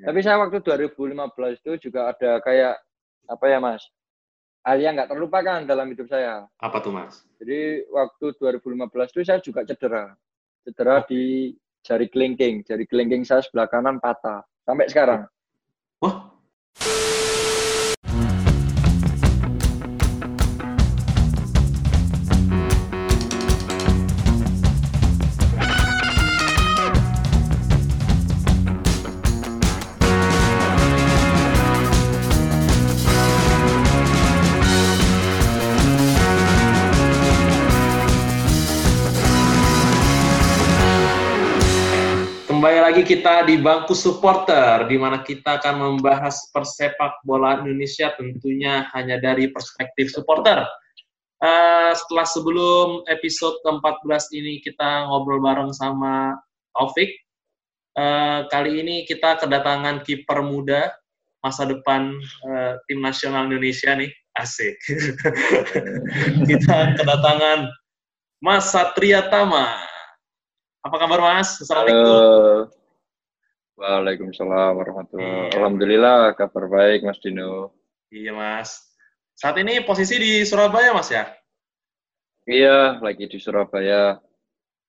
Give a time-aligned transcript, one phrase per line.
[0.00, 2.74] Tapi saya waktu 2015 itu juga ada kayak
[3.28, 3.82] apa ya mas?
[4.60, 6.44] Hal yang nggak terlupakan dalam hidup saya.
[6.60, 7.24] Apa tuh mas?
[7.40, 10.12] Jadi waktu 2015 itu saya juga cedera,
[10.64, 15.24] cedera di jari kelingking, jari kelingking saya sebelah kanan patah sampai sekarang.
[16.00, 16.28] Wah,
[43.00, 49.16] lagi kita di bangku supporter, di mana kita akan membahas persepak bola Indonesia tentunya hanya
[49.16, 50.68] dari perspektif supporter.
[51.40, 56.36] Uh, setelah sebelum episode ke-14 ini kita ngobrol bareng sama
[56.76, 57.08] Taufik,
[57.96, 60.92] uh, kali ini kita kedatangan kiper muda
[61.40, 62.12] masa depan
[62.52, 64.76] uh, tim nasional Indonesia nih, asik.
[66.52, 67.64] kita kedatangan
[68.44, 69.88] Mas Satria Tama.
[70.84, 71.56] Apa kabar Mas?
[71.64, 72.04] Assalamualaikum.
[72.04, 72.79] Halo.
[73.80, 75.56] Waalaikumsalam warahmatullahi iya.
[75.56, 77.72] Alhamdulillah kabar baik Mas Dino.
[78.12, 78.92] Iya Mas.
[79.40, 81.32] Saat ini posisi di Surabaya Mas ya?
[82.44, 84.20] Iya, lagi di Surabaya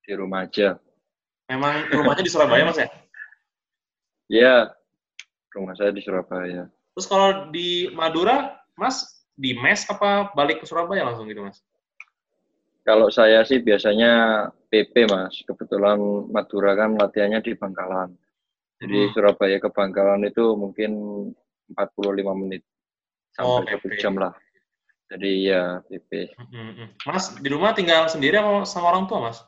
[0.04, 0.76] di rumah aja.
[1.48, 2.92] Memang rumahnya di Surabaya Mas ya?
[4.28, 4.56] Iya,
[5.56, 6.68] rumah saya di Surabaya.
[6.92, 11.64] Terus kalau di Madura, Mas di mes apa balik ke Surabaya langsung gitu Mas?
[12.84, 15.96] Kalau saya sih biasanya PP mas, kebetulan
[16.28, 18.20] Madura kan latihannya di Bangkalan.
[18.82, 19.12] Jadi hmm.
[19.14, 20.92] Surabaya ke Bangkalan itu mungkin
[21.78, 22.66] 45 menit
[23.38, 24.34] sampai oh, jam lah.
[25.14, 26.34] Jadi ya PP.
[26.40, 26.88] Hmm, hmm.
[27.06, 29.44] Mas di rumah tinggal sendiri apa sama orang tua mas?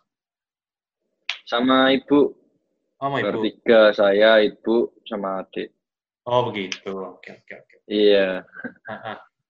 [1.49, 2.35] Sama ibu.
[3.01, 3.41] Sama ibu.
[3.41, 5.73] Bertiga saya, ibu, sama adik.
[6.29, 6.93] Oh begitu.
[6.93, 7.75] Oke oke oke.
[7.89, 8.45] Iya.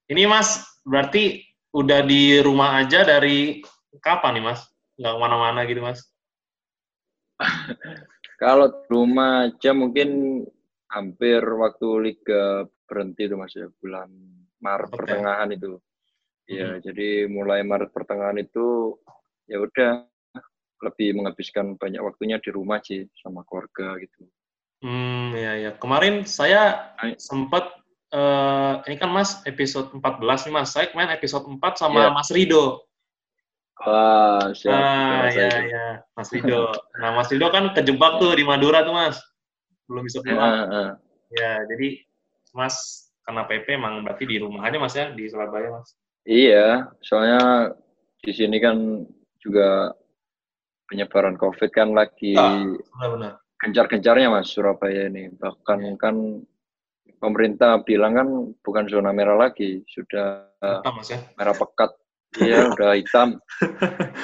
[0.07, 1.43] Ini mas berarti
[1.75, 3.59] udah di rumah aja dari
[3.99, 4.61] kapan nih mas?
[4.95, 5.99] Nggak ke mana-mana gitu mas?
[8.43, 10.43] Kalau rumah aja mungkin
[10.91, 14.11] hampir waktu liga berhenti itu mas ya bulan
[14.59, 14.99] Maret okay.
[14.99, 15.79] pertengahan itu.
[16.43, 16.79] Ya, hmm.
[16.83, 18.99] jadi mulai Maret pertengahan itu
[19.47, 20.03] ya udah
[20.83, 24.27] lebih menghabiskan banyak waktunya di rumah sih sama keluarga gitu.
[24.83, 25.71] Hmm, ya ya.
[25.79, 27.71] Kemarin saya sempat
[28.11, 30.75] uh, ini kan Mas episode 14 nih Mas.
[30.75, 32.11] Saya kemarin episode 4 sama yeah.
[32.11, 32.83] Mas Rido.
[33.83, 34.71] Wah, siap.
[34.71, 35.85] Ah, ya, ya,
[36.16, 36.71] Mas Rido.
[37.03, 39.19] Nah, Mas Rido kan kejebak tuh di Madura tuh, Mas.
[39.91, 40.39] Belum bisa pulang.
[40.39, 40.89] Uh, uh.
[41.35, 41.99] Ya, jadi
[42.55, 42.75] Mas
[43.27, 45.99] karena PP emang berarti di rumah aja, Mas ya, di Surabaya, Mas.
[46.23, 47.75] Iya, soalnya
[48.23, 49.03] di sini kan
[49.43, 49.91] juga
[50.88, 52.63] penyebaran COVID kan lagi ah,
[53.59, 55.27] gencar-gencarnya, Mas, Surabaya ini.
[55.35, 55.91] Bahkan ya.
[55.99, 56.16] kan
[57.19, 58.29] pemerintah bilang kan
[58.63, 61.19] bukan zona merah lagi, sudah Betul, mas, ya?
[61.35, 61.91] merah pekat
[62.39, 63.38] Iya, udah hitam.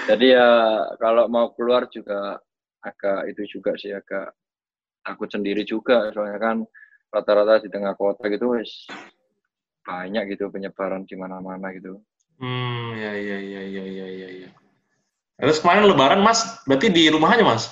[0.09, 0.49] Jadi ya
[0.97, 2.41] kalau mau keluar juga
[2.81, 4.33] agak itu juga sih agak
[5.03, 6.57] takut sendiri juga soalnya kan
[7.09, 8.85] rata-rata di tengah kota gitu wis
[9.81, 11.97] banyak gitu penyebaran di mana-mana gitu.
[12.39, 14.49] Hmm, ya ya ya ya ya ya ya.
[15.39, 17.63] Terus kemarin lebaran Mas, berarti di rumah aja Mas?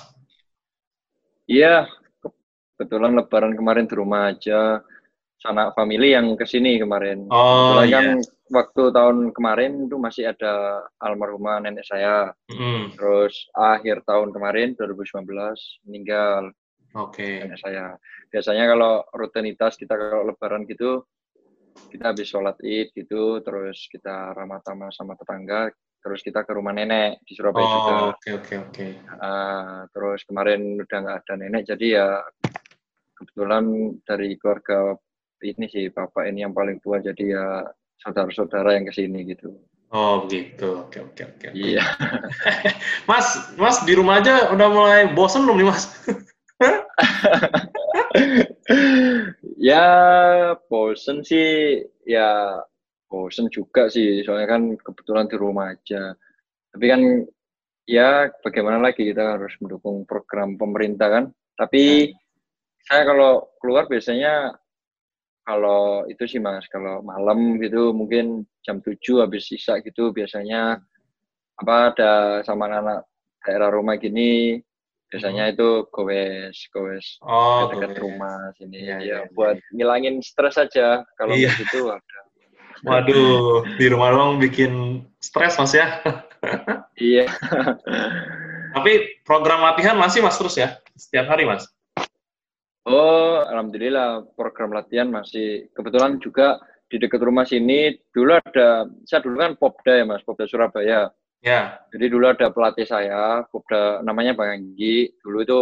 [1.48, 1.88] Iya,
[2.76, 4.80] kebetulan lebaran kemarin di rumah aja
[5.40, 7.28] sanak family yang ke sini kemarin.
[7.30, 8.18] Oh, iya.
[8.18, 12.32] kan waktu tahun kemarin itu masih ada almarhumah nenek saya.
[12.52, 12.96] Mm.
[12.96, 15.24] Terus akhir tahun kemarin 2019
[15.88, 16.52] meninggal.
[16.96, 17.20] Oke.
[17.20, 17.34] Okay.
[17.44, 17.96] Nenek saya.
[18.28, 21.04] Biasanya kalau rutinitas kita kalau lebaran gitu
[21.86, 25.70] kita habis sholat id gitu, terus kita ramah tamah sama tetangga,
[26.02, 27.92] terus kita ke rumah nenek di Surabaya oh, juga.
[27.94, 28.72] Oke okay, oke okay, oke.
[28.74, 28.90] Okay.
[29.14, 32.08] Uh, terus kemarin udah nggak ada nenek, jadi ya
[33.14, 33.64] kebetulan
[34.02, 34.98] dari keluarga
[35.38, 37.46] ini sih bapak ini yang paling tua, jadi ya
[38.02, 39.54] saudara-saudara yang ke sini gitu.
[39.88, 41.46] Oh begitu, oke oke oke.
[41.56, 41.80] Iya.
[43.08, 43.24] mas,
[43.56, 45.88] mas di rumah aja udah mulai bosan belum nih mas?
[49.70, 49.86] ya
[50.68, 52.60] bosen sih, ya
[53.08, 56.12] bosen juga sih, soalnya kan kebetulan di rumah aja.
[56.68, 57.00] Tapi kan
[57.88, 61.24] ya bagaimana lagi kita harus mendukung program pemerintah kan.
[61.56, 62.14] Tapi ya.
[62.84, 64.52] saya kalau keluar biasanya
[65.48, 70.76] kalau itu sih mas kalau malam gitu mungkin jam 7 habis sisa gitu biasanya
[71.56, 72.12] apa ada
[72.44, 73.08] sama anak
[73.40, 74.60] daerah rumah gini
[75.08, 75.52] biasanya hmm.
[75.56, 79.64] itu gowes gowes oh, dekat rumah sini ya, ya, ya buat ya.
[79.72, 81.00] ngilangin stres aja.
[81.16, 81.48] Kalau iya.
[81.56, 82.18] gitu ada
[82.84, 86.04] waduh di rumah doang bikin stres mas ya.
[87.00, 87.24] Iya.
[88.76, 90.76] Tapi program latihan masih mas terus ya?
[90.92, 91.64] Setiap hari mas
[92.88, 96.56] Oh, alhamdulillah program latihan masih kebetulan juga
[96.88, 101.12] di dekat rumah sini dulu ada saya dulu kan Popda ya Mas, Popda Surabaya.
[101.44, 101.78] Ya.
[101.94, 105.12] Jadi dulu ada pelatih saya, Popda namanya Bang Anggi.
[105.22, 105.60] Dulu itu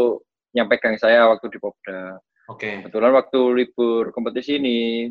[0.56, 2.16] yang pegang saya waktu di Popda.
[2.48, 2.62] Oke.
[2.62, 2.74] Okay.
[2.86, 5.10] Kebetulan waktu libur kompetisi ini,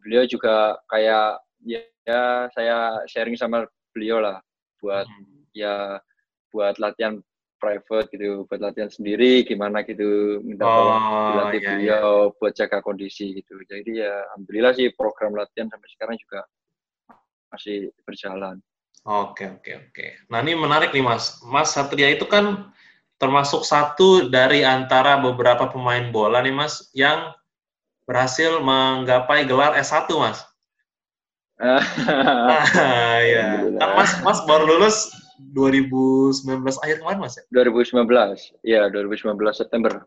[0.00, 4.40] beliau juga kayak ya, ya saya sharing sama beliau lah
[4.80, 5.52] buat hmm.
[5.52, 6.00] ya
[6.50, 7.20] buat latihan
[7.60, 11.70] private gitu buat latihan sendiri gimana gitu minta tolong oh, dilatih iya, iya.
[11.76, 12.34] beliau iya.
[12.40, 16.40] buat jaga kondisi gitu jadi ya alhamdulillah sih program latihan sampai sekarang juga
[17.52, 18.56] masih berjalan
[19.04, 22.72] oke oke oke nah ini menarik nih mas mas Satria itu kan
[23.20, 27.36] termasuk satu dari antara beberapa pemain bola nih mas yang
[28.08, 30.40] berhasil menggapai gelar S1 mas
[31.60, 33.68] ah, ya.
[33.76, 35.12] Kan Mas Mas baru lulus
[35.52, 37.44] 2019 akhir kemarin mas ya?
[37.52, 38.04] 2019,
[38.62, 40.04] ya 2019 September.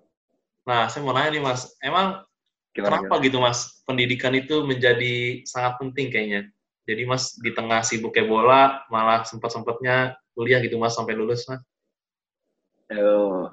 [0.63, 2.23] Nah, saya mau nanya nih mas, emang
[2.71, 3.25] gimana, kenapa gimana?
[3.27, 6.41] gitu mas pendidikan itu menjadi sangat penting kayaknya?
[6.83, 11.61] Jadi mas di tengah sibuknya bola malah sempat-sempatnya kuliah gitu mas sampai lulus mas?
[12.93, 13.49] Oh,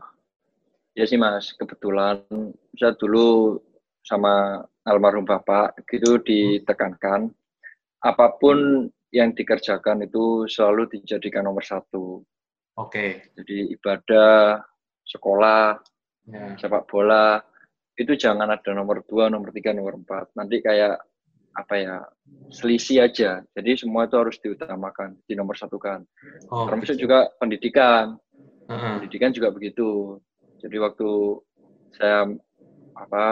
[0.94, 2.22] ya sih mas, kebetulan
[2.78, 3.58] saya dulu
[4.06, 7.30] sama almarhum bapak gitu ditekankan
[8.00, 12.22] apa pun yang dikerjakan itu selalu dijadikan nomor satu.
[12.78, 12.90] Oke.
[12.90, 13.10] Okay.
[13.34, 14.62] Jadi ibadah,
[15.02, 15.78] sekolah,
[16.30, 16.54] yeah.
[16.56, 17.42] sepak bola
[17.98, 20.32] itu jangan ada nomor dua, nomor tiga, nomor empat.
[20.38, 20.96] Nanti kayak
[21.50, 21.96] apa ya
[22.48, 23.42] selisih aja.
[23.52, 26.06] Jadi semua itu harus diutamakan, di nomor satu kan.
[26.48, 27.04] Oh, Termasuk gitu.
[27.04, 28.16] juga pendidikan.
[28.70, 28.94] Uh -huh.
[29.02, 30.22] Pendidikan juga begitu.
[30.62, 31.10] Jadi waktu
[31.98, 32.30] saya
[32.94, 33.24] apa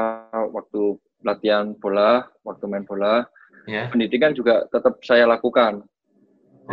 [0.52, 3.24] waktu latihan bola, waktu main bola,
[3.68, 3.86] yeah.
[3.92, 5.84] pendidikan juga tetap saya lakukan.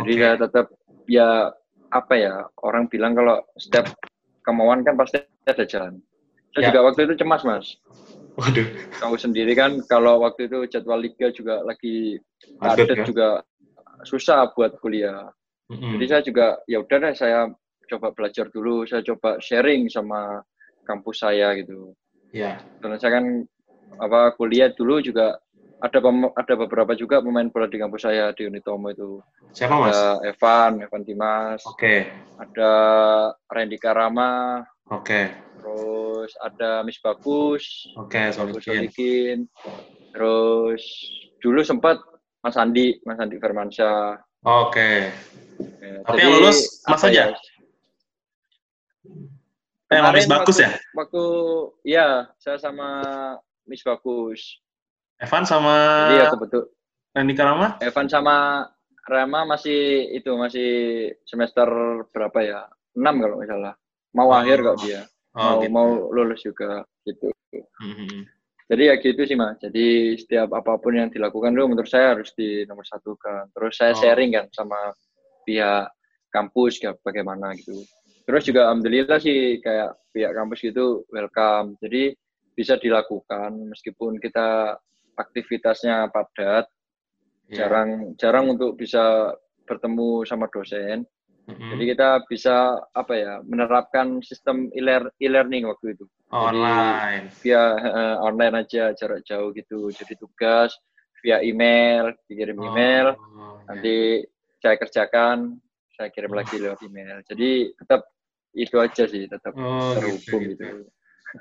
[0.00, 0.20] Jadi okay.
[0.24, 0.66] saya tetap
[1.06, 1.28] ya
[1.92, 2.34] apa ya
[2.64, 3.92] orang bilang kalau setiap
[4.42, 6.00] kemauan kan pasti ada jalan.
[6.56, 6.68] Saya yeah.
[6.72, 7.66] juga waktu itu cemas mas.
[8.36, 8.68] Waduh.
[9.00, 12.20] Kamu sendiri kan kalau waktu itu jadwal liga juga lagi
[12.60, 13.04] padat ya?
[13.04, 13.28] juga
[14.04, 15.32] susah buat kuliah.
[15.72, 15.92] Mm-hmm.
[15.96, 17.38] Jadi saya juga ya udah deh saya
[17.86, 20.44] coba belajar dulu, saya coba sharing sama
[20.84, 21.96] kampus saya gitu.
[22.36, 22.60] Iya.
[22.60, 22.80] Yeah.
[22.84, 23.26] Karena saya kan
[23.96, 25.40] apa kuliah dulu juga
[25.76, 25.98] ada
[26.32, 29.20] ada beberapa juga pemain bola di kampus saya di Unitomo itu.
[29.52, 29.92] Siapa mas?
[29.92, 31.60] Ada Evan, Evan Dimas.
[31.68, 31.76] Oke.
[31.76, 31.98] Okay.
[32.40, 32.72] Ada
[33.52, 34.64] Randy Karama.
[34.88, 35.04] Oke.
[35.04, 35.24] Okay.
[35.60, 37.90] Terus ada Miss Bagus.
[37.98, 39.50] Oke, okay, Solikin.
[40.14, 40.82] Terus
[41.44, 42.00] dulu sempat
[42.40, 44.16] Mas Andi, Mas Andi Firmansyah.
[44.46, 44.72] Oke.
[44.72, 44.98] Okay.
[45.82, 47.12] Ya, Tapi yang lulus Mas aja?
[47.12, 47.36] Ya?
[49.86, 50.70] Eh, Miss Bagus waktu, ya?
[50.98, 51.24] Waktu,
[51.86, 52.08] ya,
[52.40, 52.88] saya sama
[53.68, 54.62] Miss Bagus.
[55.16, 55.76] Evan sama
[56.12, 56.68] Iya, kebetul.
[57.16, 57.80] Randy Karama?
[57.80, 58.36] Evan sama
[59.06, 60.70] Rama masih itu masih
[61.24, 61.68] semester
[62.10, 62.60] berapa ya?
[62.92, 63.74] 6 kalau nggak salah.
[64.12, 64.36] Mau oh.
[64.36, 65.06] akhir kok dia.
[65.36, 65.72] Oh, mau gitu.
[65.72, 67.28] mau lulus juga gitu.
[67.54, 68.20] Mm-hmm.
[68.66, 69.56] Jadi ya gitu sih mas.
[69.62, 73.46] Jadi setiap apa pun yang dilakukan dulu menurut saya harus di nomor satu kan.
[73.54, 73.98] Terus saya oh.
[74.00, 74.90] sharing kan sama
[75.46, 75.86] pihak
[76.34, 77.86] kampus kayak bagaimana gitu.
[78.26, 81.78] Terus juga alhamdulillah sih kayak pihak kampus gitu welcome.
[81.78, 82.10] Jadi
[82.58, 84.74] bisa dilakukan meskipun kita
[85.16, 86.68] aktivitasnya padat,
[87.48, 87.56] yeah.
[87.56, 89.32] jarang jarang untuk bisa
[89.66, 91.04] bertemu sama dosen.
[91.46, 91.70] Mm-hmm.
[91.72, 92.56] Jadi kita bisa
[92.90, 96.04] apa ya menerapkan sistem e-learning waktu itu.
[96.34, 97.30] Online.
[97.30, 99.86] Jadi, via uh, online aja jarak jauh gitu.
[99.94, 100.74] Jadi tugas
[101.22, 104.22] via email, dikirim oh, email, oh, nanti
[104.62, 105.58] saya kerjakan,
[105.94, 106.36] saya kirim oh.
[106.38, 107.22] lagi lewat email.
[107.26, 108.06] Jadi tetap
[108.56, 110.66] itu aja sih, tetap oh, gitu, terhubung gitu.
[110.66, 110.78] gitu.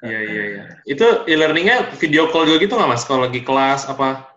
[0.03, 0.63] Iya iya iya.
[0.83, 3.05] Itu e-learningnya video call juga gitu nggak mas?
[3.07, 4.35] Kalau lagi kelas apa?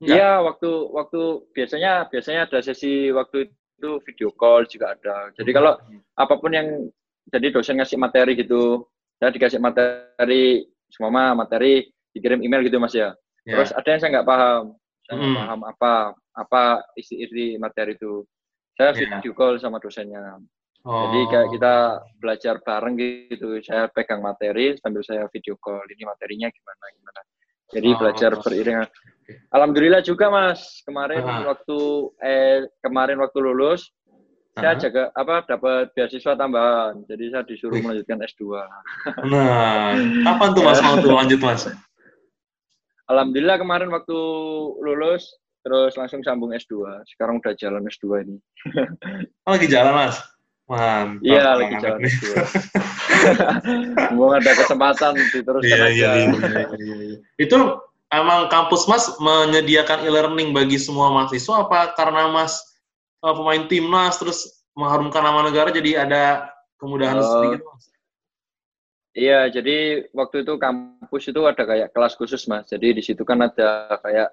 [0.00, 1.20] Iya waktu waktu
[1.52, 5.28] biasanya biasanya ada sesi waktu itu video call juga ada.
[5.36, 5.76] Jadi kalau
[6.16, 6.88] apa pun yang
[7.28, 8.88] jadi dosen ngasih materi gitu,
[9.20, 13.12] saya dikasih materi semua materi dikirim email gitu mas ya.
[13.44, 13.60] ya.
[13.60, 14.62] Terus ada yang saya nggak paham,
[15.04, 15.40] saya nggak hmm.
[15.40, 15.92] paham apa
[16.32, 16.62] apa
[16.96, 18.24] isi-isi materi itu.
[18.80, 19.20] Saya ya.
[19.20, 20.40] video call sama dosennya.
[20.80, 21.12] Oh.
[21.12, 21.74] Jadi kayak kita
[22.16, 23.60] belajar bareng gitu.
[23.60, 25.84] Saya pegang materi sambil saya video call.
[25.84, 27.20] Ini materinya gimana gimana.
[27.70, 27.96] Jadi oh.
[28.00, 28.88] belajar beriringan.
[29.52, 30.80] Alhamdulillah juga Mas.
[30.88, 31.52] Kemarin uh.
[31.52, 31.78] waktu
[32.24, 33.92] eh kemarin waktu lulus
[34.56, 34.64] uh.
[34.64, 37.04] saya jaga apa dapat beasiswa tambahan.
[37.04, 37.84] Jadi saya disuruh Wih.
[37.84, 38.42] melanjutkan S2.
[39.28, 41.68] Nah, kapan tuh Mas mau tuh lanjut Mas?
[43.10, 44.18] Alhamdulillah kemarin waktu
[44.80, 45.28] lulus
[45.60, 47.04] terus langsung sambung S2.
[47.04, 48.36] Sekarang udah jalan S2 ini.
[49.44, 50.16] oh, lagi jalan Mas?
[50.70, 51.26] Mantap.
[51.26, 52.00] Iya, lagi jalan
[54.14, 55.90] Mau ada kesempatan diteruskan iya, aja.
[55.90, 57.18] Iya, iya, iya, iya, iya.
[57.42, 57.58] Itu
[58.14, 62.62] emang kampus Mas menyediakan e-learning bagi semua mahasiswa apa karena Mas
[63.26, 67.90] uh, pemain timnas terus mengharumkan nama negara jadi ada kemudahan uh, sedikit Mas?
[69.10, 72.70] Iya, jadi waktu itu kampus itu ada kayak kelas khusus mas.
[72.70, 74.30] Jadi di situ kan ada kayak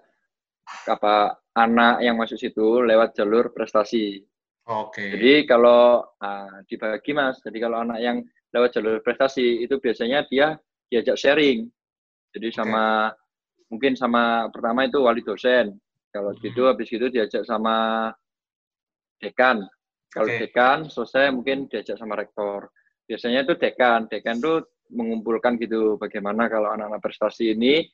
[0.86, 4.22] apa anak yang masuk situ lewat jalur prestasi.
[4.68, 5.00] Oke.
[5.00, 5.10] Okay.
[5.16, 8.20] Jadi kalau nah, dibagi mas, jadi kalau anak yang
[8.52, 10.60] lewat jalur prestasi itu biasanya dia
[10.92, 11.72] diajak sharing.
[12.36, 13.72] Jadi sama okay.
[13.72, 15.72] mungkin sama pertama itu wali dosen.
[16.12, 16.40] Kalau hmm.
[16.44, 18.12] gitu habis itu diajak sama
[19.24, 19.64] dekan.
[20.12, 20.52] Kalau okay.
[20.52, 22.68] dekan selesai mungkin diajak sama rektor.
[23.08, 24.12] Biasanya itu dekan.
[24.12, 27.88] Dekan itu mengumpulkan gitu bagaimana kalau anak-anak prestasi ini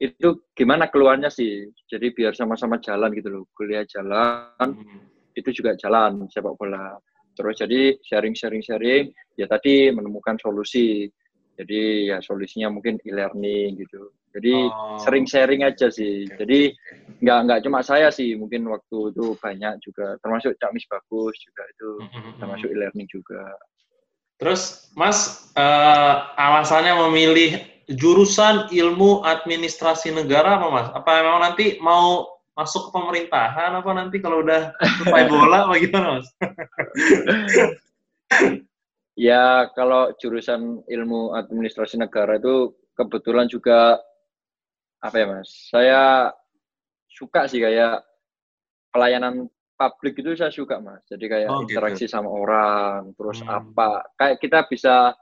[0.00, 1.68] itu gimana keluarnya sih.
[1.84, 3.44] Jadi biar sama-sama jalan gitu loh.
[3.52, 4.48] Kuliah jalan.
[4.64, 6.96] Hmm itu juga jalan sepak bola.
[7.36, 11.06] Terus jadi sharing-sharing-sharing, ya tadi menemukan solusi.
[11.56, 14.12] Jadi ya solusinya mungkin e-learning gitu.
[14.36, 15.00] Jadi oh.
[15.00, 16.28] sering sharing aja sih.
[16.28, 16.68] Jadi
[17.24, 21.64] nggak nggak cuma saya sih, mungkin waktu itu banyak juga, termasuk Cak Mis bagus juga
[21.64, 22.32] itu, mm-hmm.
[22.36, 23.40] termasuk e-learning juga.
[24.36, 30.88] Terus Mas uh, alasannya memilih jurusan ilmu administrasi negara apa Mas?
[30.92, 36.06] Apa memang nanti mau masuk ke pemerintahan apa nanti kalau udah selesai bola apa gimana
[36.16, 36.28] mas?
[39.28, 44.00] ya kalau jurusan ilmu administrasi negara itu kebetulan juga
[45.04, 45.52] apa ya mas?
[45.68, 46.32] Saya
[47.12, 48.00] suka sih kayak
[48.88, 51.04] pelayanan publik itu saya suka mas.
[51.12, 51.76] Jadi kayak oh, gitu.
[51.76, 53.52] interaksi sama orang, terus hmm.
[53.52, 54.16] apa?
[54.16, 55.12] Kayak kita bisa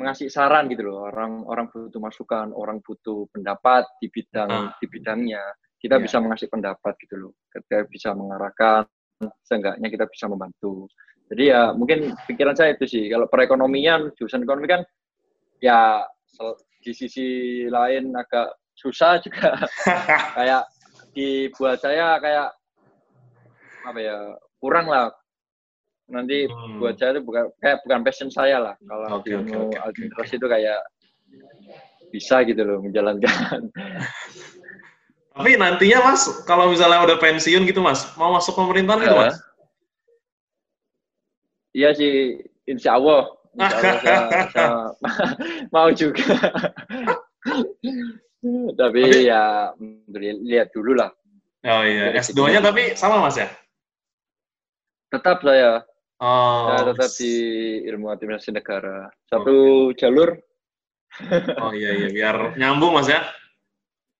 [0.00, 1.04] mengasih saran gitu loh.
[1.04, 4.72] Orang orang butuh masukan, orang butuh pendapat di bidang ah.
[4.80, 5.44] di bidangnya
[5.80, 6.04] kita yeah.
[6.04, 8.84] bisa mengasih pendapat gitu loh kita bisa mengarahkan
[9.44, 10.88] seenggaknya kita bisa membantu
[11.26, 14.82] jadi ya mungkin pikiran saya itu sih kalau perekonomian jurusan ekonomi kan
[15.58, 16.04] ya
[16.84, 17.26] di sisi
[17.66, 19.56] lain agak susah juga
[20.38, 20.62] kayak
[21.16, 22.52] dibuat saya kayak
[23.88, 24.16] apa ya
[24.60, 25.08] kurang lah
[26.06, 26.78] nanti hmm.
[26.78, 30.38] buat saya itu bukan kayak bukan passion saya lah kalau okay, okay, okay, administrasi okay.
[30.38, 30.80] itu kayak
[32.14, 33.60] bisa gitu loh menjalankan
[35.36, 39.36] Tapi nantinya Mas, kalau misalnya udah pensiun gitu Mas, mau masuk pemerintahan gitu Mas?
[41.76, 43.36] Iya sih, insya Allah.
[43.52, 44.20] Insya Allah saya,
[44.56, 44.68] saya
[45.68, 46.24] mau juga.
[48.80, 49.76] tapi, tapi ya
[50.40, 51.12] lihat dulu lah.
[51.68, 53.52] Oh iya, S2-nya tapi sama Mas ya?
[55.12, 55.84] Tetap saya.
[56.16, 56.72] Oh.
[56.72, 57.34] Saya tetap di
[57.84, 59.12] ilmu administrasi negara.
[59.28, 59.96] Satu oh.
[60.00, 60.32] jalur.
[61.60, 63.20] oh iya iya, biar nyambung Mas ya.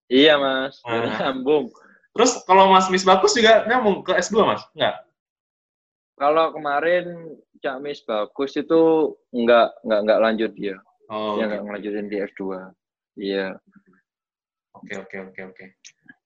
[0.07, 1.33] Iya mas, nah.
[1.33, 1.71] nyambung.
[2.17, 4.65] Terus kalau Mas Mis Bagus juga nyambung ke S2 Mas?
[4.73, 5.05] Enggak?
[6.17, 10.77] Kalau kemarin Cak Mis Bagus itu enggak, enggak, enggak lanjut dia.
[11.13, 11.67] Oh, dia enggak okay.
[11.69, 12.43] ngelanjutin di S2.
[13.21, 13.47] Iya.
[14.81, 15.65] Oke, oke, oke, oke.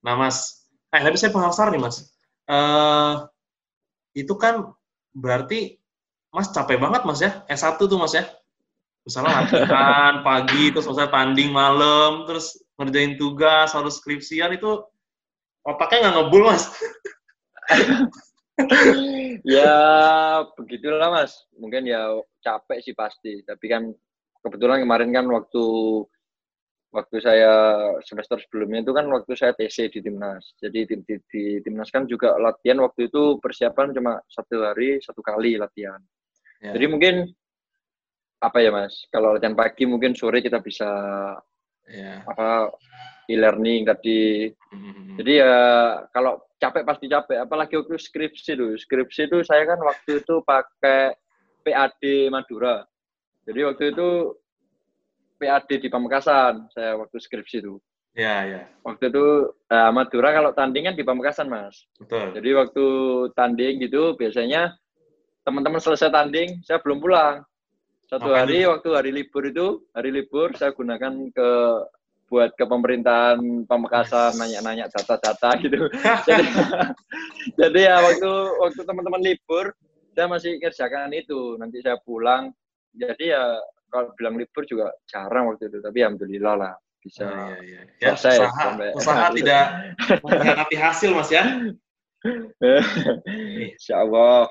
[0.07, 0.63] Nah Mas,
[0.95, 2.15] eh tapi saya penasaran nih Mas.
[2.47, 3.27] Uh,
[4.15, 4.71] itu kan
[5.11, 5.83] berarti
[6.31, 8.31] Mas capek banget Mas ya, S1 tuh Mas ya?
[9.03, 14.81] Misalnya latihan pagi, terus misalnya tanding malam, terus ngerjain tugas, harus skripsian itu
[15.61, 16.65] otaknya nggak ngebul, Mas.
[19.45, 19.77] ya,
[20.57, 21.45] begitulah, Mas.
[21.61, 22.09] Mungkin ya
[22.41, 23.45] capek sih pasti.
[23.45, 23.93] Tapi kan
[24.41, 25.65] kebetulan kemarin kan waktu
[26.91, 27.53] waktu saya
[28.03, 30.57] semester sebelumnya itu kan waktu saya TC di timnas.
[30.59, 35.23] Jadi di, di, di timnas kan juga latihan waktu itu persiapan cuma satu hari satu
[35.23, 36.03] kali latihan.
[36.59, 36.75] Ya.
[36.75, 37.15] Jadi mungkin
[38.43, 39.07] apa ya mas?
[39.13, 40.89] Kalau latihan pagi mungkin sore kita bisa
[41.91, 42.23] yeah.
[42.25, 42.71] apa
[43.31, 44.51] e-learning tadi.
[44.51, 45.19] Mm-hmm.
[45.23, 45.57] Jadi ya
[46.11, 47.39] kalau capek pasti capek.
[47.47, 48.69] Apalagi waktu skripsi itu.
[48.79, 51.15] Skripsi itu saya kan waktu itu pakai
[51.63, 52.83] PAD Madura.
[53.47, 54.09] Jadi waktu itu
[55.41, 57.81] PAD di Pamekasan saya waktu skripsi itu.
[58.19, 58.53] Ya, yeah, ya.
[58.53, 58.65] Yeah.
[58.83, 59.27] Waktu itu
[59.71, 61.87] uh, Madura kalau tanding kan di Pamekasan, Mas.
[61.95, 62.35] Betul.
[62.35, 62.87] Jadi waktu
[63.39, 64.75] tanding gitu biasanya
[65.47, 67.47] teman-teman selesai tanding, saya belum pulang.
[68.11, 71.51] Satu hari waktu hari libur itu, hari libur saya gunakan ke
[72.27, 73.39] buat ke pemerintahan
[73.71, 75.87] Pamekasan nanya-nanya data-data gitu.
[76.27, 76.47] jadi,
[77.55, 78.33] jadi ya waktu
[78.67, 79.71] waktu teman-teman libur
[80.11, 81.55] saya masih kerjakan itu.
[81.55, 82.51] Nanti saya pulang.
[82.91, 87.81] Jadi ya kalau bilang libur juga jarang waktu itu, tapi alhamdulillah lah bisa oh, iya,
[87.81, 87.81] iya.
[87.97, 89.65] Ya, selesai usaha, sampai usaha tidak
[90.21, 91.45] mengkhianati hasil mas ya
[93.73, 94.49] Insya Allah.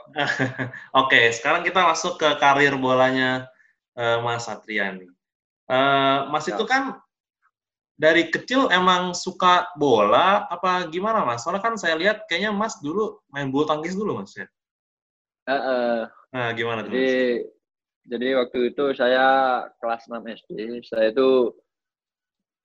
[1.05, 3.45] Oke, sekarang kita masuk ke karir bolanya
[3.93, 5.05] uh, Mas Satriani.
[5.69, 6.57] Uh, Mas ya.
[6.57, 6.97] itu kan
[7.99, 11.45] dari kecil emang suka bola apa gimana Mas?
[11.45, 14.49] Soalnya kan saya lihat kayaknya Mas dulu main bulu tangkis dulu Mas ya.
[15.45, 15.97] Uh, uh,
[16.33, 16.93] nah, gimana tuh?
[16.93, 17.09] Jadi,
[18.09, 19.25] jadi waktu itu saya
[19.81, 20.51] kelas 6 SD,
[20.89, 21.53] saya itu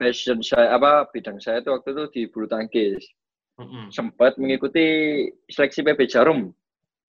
[0.01, 3.05] passion saya apa bidang saya itu waktu itu di bulu tangkis
[3.61, 3.85] mm-hmm.
[3.91, 4.87] sempat mengikuti
[5.51, 6.51] seleksi PB Jarum.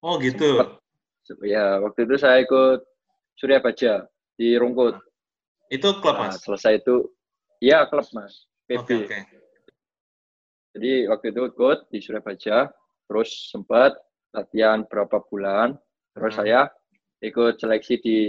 [0.06, 0.62] Oh gitu.
[1.26, 2.86] Sempat, ya waktu itu saya ikut
[3.36, 4.06] Surya Baja
[4.38, 5.00] di Rungkut.
[5.74, 6.46] Itu klub nah, mas?
[6.46, 7.10] selesai itu,
[7.58, 8.86] iya klub mas, PB.
[8.86, 9.22] Okay, okay.
[10.76, 12.68] Jadi waktu itu ikut di Surabaya,
[13.08, 13.96] terus sempat
[14.36, 15.80] latihan berapa bulan,
[16.12, 16.40] terus hmm.
[16.44, 16.68] saya
[17.24, 18.20] ikut seleksi di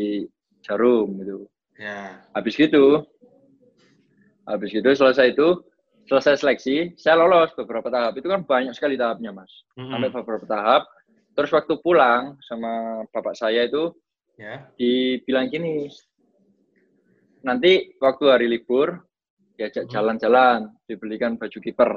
[0.62, 1.50] Jarum gitu.
[1.74, 2.22] Ya.
[2.38, 3.02] Habis gitu,
[4.46, 5.65] habis gitu selesai itu,
[6.06, 8.14] selesai seleksi, saya lolos beberapa tahap.
[8.18, 9.90] Itu kan banyak sekali tahapnya mas, hmm.
[9.90, 10.82] sampai beberapa tahap.
[11.36, 13.92] Terus waktu pulang sama bapak saya itu,
[14.40, 14.64] ya.
[14.78, 15.90] dibilang gini,
[17.44, 19.04] nanti waktu hari libur
[19.56, 21.92] diajak jalan-jalan, dibelikan baju kiper.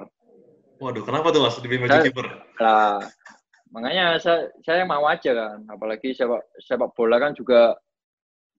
[0.80, 2.28] Waduh, kenapa tuh mas dibeli baju kiper?
[2.60, 3.00] Nah,
[3.72, 7.80] makanya saya, saya mau aja kan, apalagi sepak, sepak bola kan juga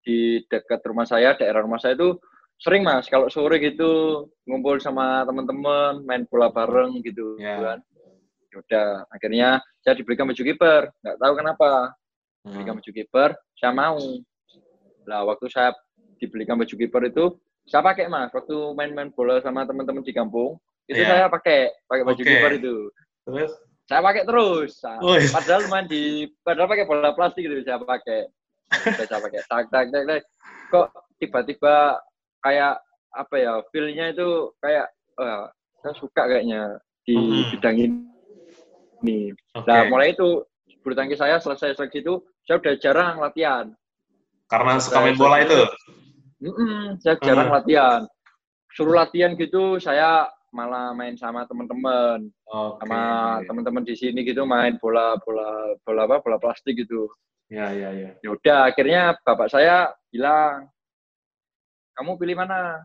[0.00, 2.16] di dekat rumah saya, daerah rumah saya itu
[2.60, 7.58] sering mas, kalau sore gitu ngumpul sama teman-teman, main bola bareng gitu yeah.
[7.58, 7.78] kan.
[8.50, 9.48] Ya udah, akhirnya
[9.80, 11.70] saya diberikan baju kiper, nggak tahu kenapa.
[12.44, 12.80] Diberikan hmm.
[12.84, 14.00] baju kiper, saya mau.
[15.08, 15.72] Lah waktu saya
[16.20, 17.24] dibelikan baju kiper itu,
[17.64, 21.08] saya pakai mas, waktu main-main bola sama teman-teman di kampung, itu yeah.
[21.08, 22.30] saya pakai pakai baju okay.
[22.34, 22.76] kiper itu
[23.22, 23.52] terus
[23.86, 25.30] saya pakai terus oh, iya.
[25.30, 28.26] padahal main di padahal pakai bola plastik gitu saya pakai
[29.06, 30.20] saya pakai tak tak tak, tak.
[30.74, 30.86] kok
[31.22, 31.98] tiba-tiba
[32.40, 32.80] kayak
[33.10, 34.86] apa ya feelnya itu kayak
[35.18, 35.50] uh,
[35.82, 37.44] saya suka kayaknya di hmm.
[37.56, 39.66] bidang ini okay.
[39.66, 40.44] nah mulai itu
[40.80, 43.66] bulu tangkis saya selesai seleksi itu saya udah jarang latihan
[44.48, 45.60] karena suka main bola itu
[46.40, 47.56] mm -mm, saya jarang hmm.
[47.60, 48.00] latihan
[48.72, 52.78] suruh latihan gitu saya malah main sama teman-teman okay.
[52.82, 53.00] sama
[53.46, 57.06] teman-teman di sini gitu main bola bola bola apa bola plastik gitu
[57.50, 60.70] ya ya ya ya udah akhirnya bapak saya bilang
[62.00, 62.80] kamu pilih mana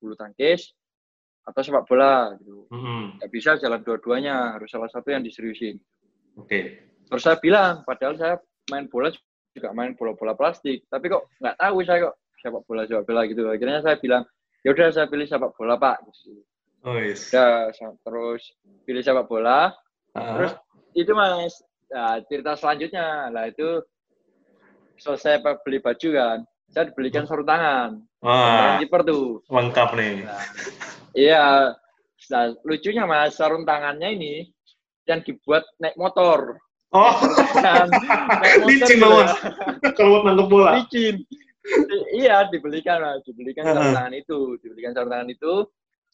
[0.00, 0.72] bulu tangkis
[1.44, 3.22] atau sepak bola gitu mm-hmm.
[3.22, 5.76] Gak bisa jalan dua-duanya harus salah satu yang diseriusin
[6.40, 6.80] oke okay.
[7.12, 8.34] terus saya bilang padahal saya
[8.72, 9.12] main bola
[9.52, 13.46] juga main bola-bola plastik tapi kok nggak tahu saya kok sepak bola sepak bola gitu
[13.48, 14.24] akhirnya saya bilang
[14.66, 16.42] ya udah saya pilih sepak bola pak gitu.
[16.86, 17.30] Oh, yes.
[17.30, 17.70] Udah,
[18.02, 18.42] terus
[18.82, 19.70] pilih sepak bola.
[20.14, 20.22] Uh.
[20.34, 20.52] Terus
[20.98, 21.54] itu mas,
[21.90, 23.82] nah, cerita selanjutnya lah itu
[24.98, 26.38] selesai beli baju kan,
[26.70, 28.02] saya dibelikan sarung tangan.
[28.20, 29.40] Wah, kiper tuh.
[29.50, 30.14] Lengkap nih.
[30.26, 30.44] Nah,
[31.14, 31.44] iya.
[32.32, 34.34] Nah, lucunya mas, sarung tangannya ini
[35.06, 36.58] yang dibuat naik motor.
[36.90, 37.14] Oh,
[37.54, 39.30] kan, naik motor licin mas.
[39.94, 40.82] Kalau buat nangkep bola.
[40.82, 41.22] Licin.
[42.14, 45.66] iya, dibelikan mas, dibelikan sarung tangan itu, dibelikan sarung tangan itu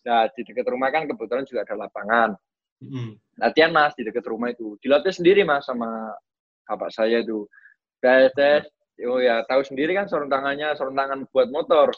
[0.02, 2.34] Nah, di dekat rumah kan kebetulan juga ada lapangan.
[2.82, 3.14] Hmm.
[3.38, 4.74] Latihan mas di dekat rumah itu.
[4.82, 6.10] Dilatih sendiri mas sama
[6.66, 7.46] bapak saya itu.
[8.02, 8.66] Tes, tes.
[9.08, 11.90] Oh ya, tahu sendiri kan sarung tangannya, sarung tangan buat motor.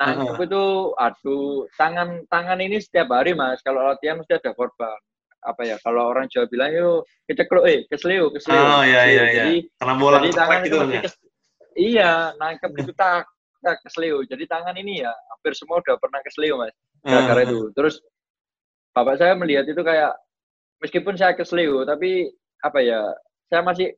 [0.00, 0.40] Nah, uh -huh.
[0.40, 0.64] itu
[0.96, 3.60] aduh, tangan tangan ini setiap hari mas.
[3.60, 4.96] Kalau latihan mesti ada korban.
[5.40, 5.76] Apa ya?
[5.80, 8.60] Kalau orang Jawa bilang yuk kecekluk, eh kesleo, kesleo.
[8.60, 9.44] Oh iya iya iya.
[9.44, 11.02] Jadi, Karena bola jadi tangan gitu itu ya?
[11.04, 11.14] kes,
[11.76, 13.24] iya, nangkep itu tak
[13.60, 14.24] tak kesleo.
[14.24, 17.72] Jadi tangan ini ya hampir semua udah pernah kesleo mas gara-gara itu.
[17.72, 17.94] Terus
[18.92, 20.12] bapak saya melihat itu kayak
[20.80, 22.28] meskipun saya kesleo tapi
[22.60, 23.00] apa ya
[23.48, 23.92] saya masih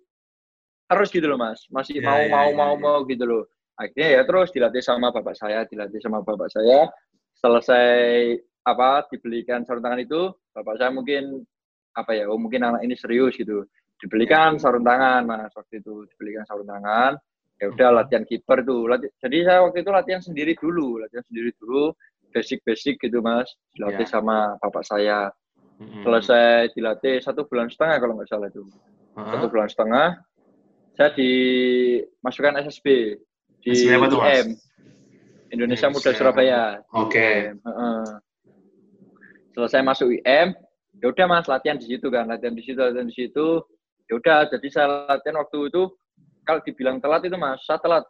[0.92, 1.64] harus gitu loh mas.
[1.72, 2.81] Masih yeah, mau yeah, mau yeah, mau yeah.
[2.81, 3.44] mau gitu loh.
[3.81, 6.88] Akhirnya ya terus dilatih sama bapak saya dilatih sama bapak saya.
[7.33, 11.42] Selesai apa dibelikan sarung tangan itu bapak saya mungkin
[11.98, 13.64] apa ya oh mungkin anak ini serius gitu.
[13.98, 17.16] Dibelikan sarung tangan mas waktu itu dibelikan sarung tangan.
[17.59, 17.98] Ya udah hmm.
[18.02, 18.90] latihan kiper tuh.
[18.90, 21.94] Latihan, jadi saya waktu itu latihan sendiri dulu latihan sendiri dulu.
[22.33, 23.48] Basic-basic gitu mas.
[23.76, 24.12] Dilatih yeah.
[24.12, 25.33] sama bapak saya.
[25.83, 26.02] Mm-hmm.
[26.07, 28.62] selesai dilatih satu bulan setengah kalau nggak salah itu.
[29.12, 29.28] Uh-huh.
[29.28, 30.09] satu bulan setengah
[30.96, 33.16] saya dimasukkan SSB
[33.62, 34.57] di IM
[35.52, 37.35] Indonesia Muda Surabaya oke okay.
[39.57, 40.57] selesai masuk IM
[41.00, 43.61] ya udah mas latihan di situ kan latihan di situ latihan di situ
[44.07, 45.83] ya udah jadi saya latihan waktu itu
[46.42, 48.05] kalau dibilang telat itu mas saya telat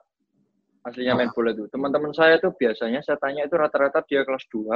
[0.86, 1.64] aslinya main bola itu.
[1.70, 4.66] Teman-teman saya tuh biasanya saya tanya itu rata-rata dia kelas 2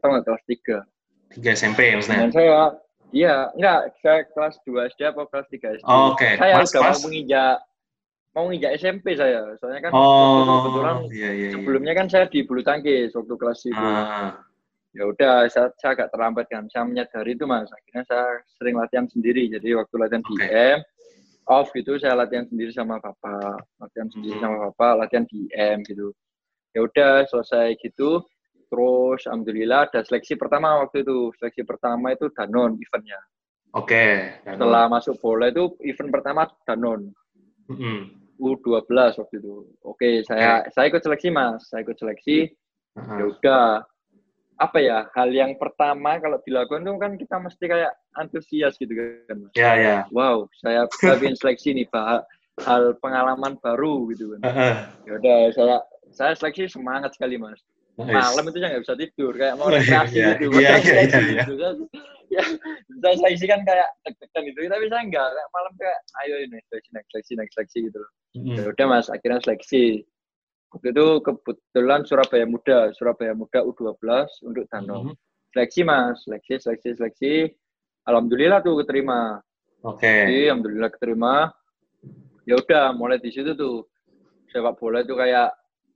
[0.00, 0.42] atau enggak kelas
[1.36, 1.36] 3.
[1.36, 2.20] 3 SMP maksudnya?
[2.26, 2.74] Dan saya,
[3.10, 5.86] iya, enggak, saya kelas 2 SD atau kelas 3 SD.
[5.86, 6.32] Oh, Oke, okay.
[6.38, 6.90] Saya mas, udah mas.
[6.90, 7.56] mau menginjak
[8.30, 9.40] mau nginjak SMP saya.
[9.58, 11.50] Soalnya kan oh, kebetulan iya, iya, iya.
[11.58, 13.74] sebelumnya kan saya di bulu tangkis waktu kelas itu.
[13.82, 14.38] Ah.
[14.90, 16.66] Ya udah, saya, saya agak terlambat kan.
[16.70, 17.70] Saya menyadari itu mas.
[17.70, 18.26] Akhirnya saya
[18.58, 19.50] sering latihan sendiri.
[19.50, 20.30] Jadi waktu latihan okay.
[20.30, 20.78] di IM,
[21.50, 24.44] off gitu saya latihan sendiri sama bapak latihan sendiri hmm.
[24.46, 26.14] sama bapak latihan di IM gitu
[26.70, 28.22] ya udah selesai gitu
[28.70, 33.20] terus alhamdulillah ada seleksi pertama waktu itu seleksi pertama itu Danon eventnya
[33.74, 37.10] oke okay, setelah masuk bola itu event pertama Danon
[37.66, 38.02] hmm.
[38.38, 40.70] U12 waktu itu oke okay, saya okay.
[40.72, 42.48] saya ikut seleksi mas saya ikut seleksi
[42.94, 43.18] uh -huh.
[43.18, 43.64] ya udah
[44.60, 49.36] apa ya hal yang pertama kalau dilakukan itu kan kita mesti kayak antusias gitu kan
[49.56, 50.02] ya yeah, ya yeah.
[50.14, 50.86] wow saya
[51.18, 52.22] bikin seleksi nih pak
[52.60, 54.74] hal pengalaman baru gitu kan uh -huh.
[55.08, 55.80] ya udah saya
[56.14, 57.58] saya seleksi semangat sekali mas.
[58.06, 60.46] Malam itu nggak bisa tidur, kayak mau Oh, iya, rekreasi iya, gitu.
[60.54, 61.54] Saya iya, seleksi iya, gitu.
[62.30, 62.44] Ya,
[63.02, 65.28] saya seleksi kan kayak deg-degan gitu, tapi saya enggak.
[65.34, 68.10] Kayak malam kayak, ayo ini seleksi, next seleksi, next seleksi gitu loh.
[68.38, 68.54] Mm.
[68.54, 69.84] Ya udah mas, akhirnya seleksi.
[70.70, 73.98] Waktu itu kebetulan Surabaya Muda, Surabaya Muda U12
[74.46, 75.10] untuk Danau.
[75.10, 75.14] Mhm.
[75.50, 77.32] Seleksi mas, seleksi, seleksi, seleksi.
[78.06, 79.42] Alhamdulillah tuh keterima.
[79.82, 80.06] Oke.
[80.06, 81.50] Jadi alhamdulillah keterima.
[82.46, 83.90] Ya udah, mulai di situ tuh
[84.54, 85.50] sepak bola itu kayak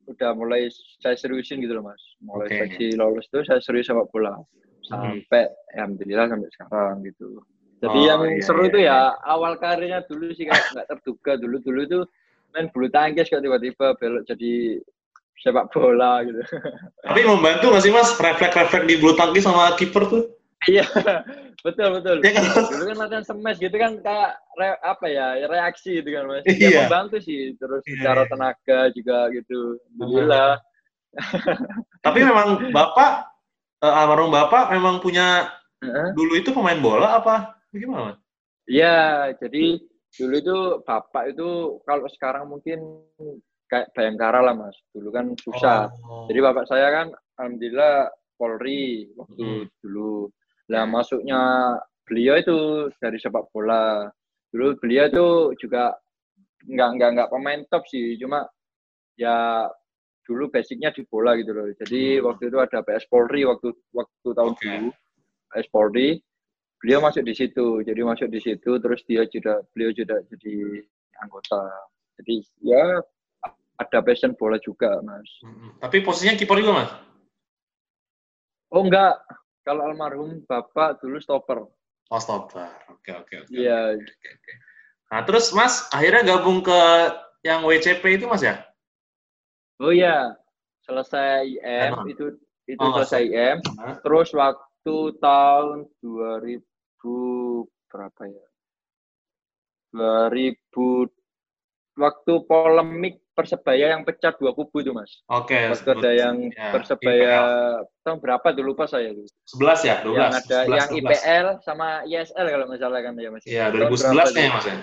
[0.05, 0.69] udah mulai
[1.01, 2.03] saya seriusin gitu loh mas.
[2.21, 2.57] Mulai Oke.
[2.57, 4.37] seleksi lolos tuh saya serius sepak bola
[4.85, 7.41] sampai ya, alhamdulillah sampai sekarang gitu.
[7.81, 8.97] Jadi Oh, yang iya, seru iya, itu iya.
[8.97, 12.03] ya awal karirnya dulu sih kayak nggak terduga dulu dulu tuh
[12.57, 14.81] main bulu tangkis kok tiba-tiba belok jadi
[15.41, 16.41] sepak bola gitu.
[17.05, 20.25] Tapi membantu nggak sih mas refleks-refleks di bulu tangkis sama kiper tuh?
[20.65, 20.85] Iya,
[21.61, 22.17] betul betul.
[22.25, 22.45] Iya kan?
[22.73, 26.45] Dulu kan latihan semes gitu kan kayak re- apa ya reaksi gitu kan mas.
[26.49, 26.69] Iya.
[26.69, 28.31] Ya membantu sih terus Iya, secara iya.
[28.31, 29.61] tenaga juga gitu.
[30.01, 30.51] Alhamdulillah.
[32.01, 33.11] Tapi memang bapak
[33.81, 35.53] eh, almarhum bapak memang punya
[35.85, 36.09] Heeh.
[36.17, 38.17] dulu itu pemain bola apa gimana?
[38.65, 39.79] Iya, jadi
[40.15, 41.49] dulu itu bapak itu
[41.85, 42.81] kalau sekarang mungkin
[43.69, 44.77] kayak Bayangkara lah mas.
[44.95, 45.93] Dulu kan susah.
[46.09, 46.25] Oh.
[46.31, 49.65] Jadi bapak saya kan alhamdulillah Polri waktu Hmm.
[49.79, 50.27] dulu.
[50.73, 51.41] Lah masuknya
[52.09, 52.57] beliau itu
[53.01, 54.09] dari sepak bola.
[54.53, 55.27] Dulu beliau itu
[55.67, 55.97] juga
[56.65, 58.49] nggak nggak nggak pemain top sih, cuma
[59.21, 59.69] ya
[60.25, 61.69] dulu basicnya di bola gitu loh.
[61.77, 62.33] Jadi Hmm.
[62.33, 64.65] waktu itu ada PS Polri waktu waktu tahun Oke.
[64.65, 64.89] dulu
[65.53, 66.09] PS Polri.
[66.81, 70.85] Beliau masuk di situ, jadi masuk di situ, terus dia juga beliau juga jadi
[71.25, 71.65] anggota.
[72.21, 73.01] Jadi ya
[73.81, 75.25] ada passion bola juga, mas.
[75.41, 75.81] Mm-mm.
[75.81, 76.91] Tapi posisinya kiper juga mas?
[78.69, 79.17] Oh enggak,
[79.65, 81.65] kalau almarhum bapak dulu stopper.
[82.13, 82.69] Oh stopper.
[82.93, 83.51] Oke oke oke.
[83.51, 84.53] Iya, Oke, oke.
[85.09, 86.81] Nah terus mas akhirnya gabung ke
[87.41, 88.61] yang WCP itu mas ya?
[89.83, 90.37] oh iya,
[90.87, 92.07] selesai IM Emang?
[92.07, 92.25] itu
[92.69, 93.59] itu Oh, selesai IM.
[93.81, 93.97] Hah?
[94.05, 96.61] Terus waktu tahun 2000
[97.89, 98.47] berapa ya?
[99.97, 101.09] 2000
[101.97, 105.27] waktu polemik Persebaya yang pecah dua kubu itu mas.
[105.27, 105.59] Oke.
[105.67, 107.35] Waktu ada yang ya, Persebaya
[108.07, 109.27] tahun berapa tuh lupa saya tuh.
[109.59, 110.15] 11 ya, 12.
[110.15, 111.03] yang ada 11, yang 12.
[111.03, 113.43] IPL sama ISL kalau nggak salah kan ya mas.
[113.43, 114.55] Iya, 2011 berapa nih tuh?
[114.55, 114.77] mas ya.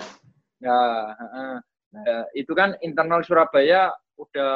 [0.62, 0.82] Ya,
[1.16, 1.54] heeh.
[1.92, 4.54] Nah, itu kan internal Surabaya udah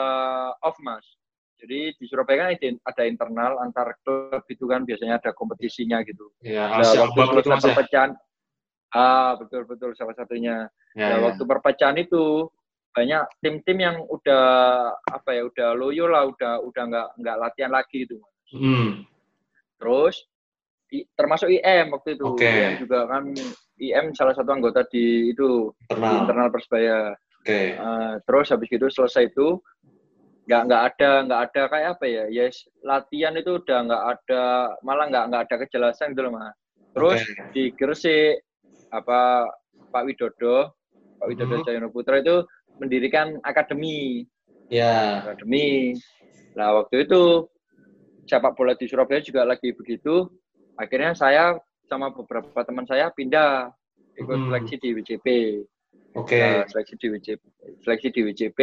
[0.59, 1.07] off mas.
[1.55, 2.49] Jadi di Surabaya kan
[2.83, 6.35] ada- internal antar klub itu kan biasanya ada kompetisinya gitu.
[6.43, 7.71] Iya, Nah, waktu itu mas ya.
[7.71, 8.11] perpecahan,
[8.91, 10.67] ah betul betul salah satunya.
[10.91, 11.23] Ya, Nah, ya.
[11.31, 12.51] waktu perpecahan itu
[12.95, 14.45] banyak tim-tim yang udah
[15.03, 18.15] apa ya udah loyo lah, udah udah nggak nggak latihan lagi itu.
[18.15, 18.33] Mas.
[18.55, 18.89] Hmm.
[19.75, 20.15] Terus
[20.89, 22.23] i- termasuk IM waktu itu.
[22.25, 22.47] Oke.
[22.47, 23.23] IM juga kan
[23.75, 26.23] IM salah satu anggota di itu di Internal.
[26.23, 26.99] internal Persebaya.
[27.43, 27.59] Oke.
[27.75, 29.59] Eh, terus habis itu selesai itu
[30.45, 34.43] nggak nggak ada nggak ada kayak apa ya yes latihan itu udah nggak ada
[34.85, 36.53] malah nggak nggak ada kejelasan gitu loh mas
[36.93, 37.49] terus Oke.
[37.49, 38.45] di Gresik
[38.93, 39.49] apa
[39.89, 40.69] Pak Widodo
[41.17, 41.65] Pak Widodo Mhm.
[41.65, 42.45] Cahyono Putra itu
[42.77, 44.25] mendirikan akademi
[44.65, 45.21] Ya.
[45.21, 45.93] akademi
[46.55, 47.45] nah waktu itu
[48.25, 50.25] sepak bola di Surabaya juga lagi begitu
[50.73, 53.69] akhirnya saya sama beberapa teman saya pindah
[54.17, 54.47] ikut Hmm.
[54.49, 55.27] seleksi di WCP
[56.15, 56.39] Oke.
[56.39, 57.41] Nah, seleksi di WCP
[57.83, 58.59] seleksi di WCP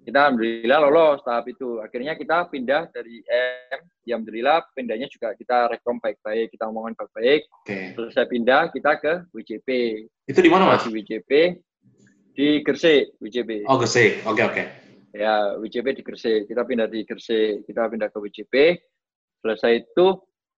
[0.00, 5.68] kita alhamdulillah lolos tahap itu akhirnya kita pindah dari M ya alhamdulillah pindahnya juga kita
[5.68, 7.78] rekom baik-baik kita omongan baik-baik Oke.
[7.96, 9.68] terus saya pindah kita ke WCP
[10.24, 10.84] Itu di mana mas?
[10.84, 11.60] di WCP
[12.34, 14.22] di Gresik WCP Oh, Gresik.
[14.26, 14.62] Oke, oke.
[15.10, 16.46] ya WCP di Gresik.
[16.46, 17.66] Kita pindah di Gresik.
[17.66, 18.54] Kita pindah ke WCP
[19.42, 20.06] selesai itu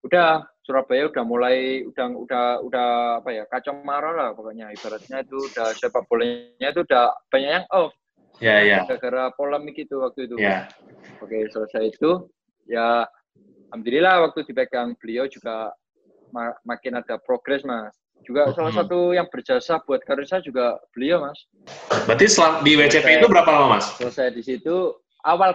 [0.02, 2.88] udah Surabaya udah mulai udah udah udah
[3.22, 4.70] apa ya kacau marah lah pokoknya.
[4.70, 7.92] Ibaratnya itu udah sepak bolanya itu udah banyak yang off.
[8.42, 8.82] Ya, ya.
[8.86, 10.38] gara-gara polemik itu waktu itu.
[10.38, 10.70] Ya.
[11.22, 12.30] oke selesai itu.
[12.70, 13.06] Ya
[13.74, 15.74] alhamdulillah waktu dipegang beliau juga
[16.30, 21.22] ma- makin ada progres mas juga salah satu yang berjasa buat karir saya juga beliau
[21.22, 21.40] mas
[22.06, 23.20] Berarti selam, di WCP Selesai.
[23.20, 23.86] itu berapa lama mas?
[23.98, 24.78] selesai di situ
[25.22, 25.54] awal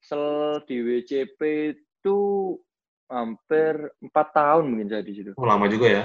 [0.00, 1.40] sel di WCP
[1.74, 2.18] itu
[3.06, 5.30] hampir empat tahun mungkin saya di situ.
[5.34, 6.02] Oh, lama juga ya.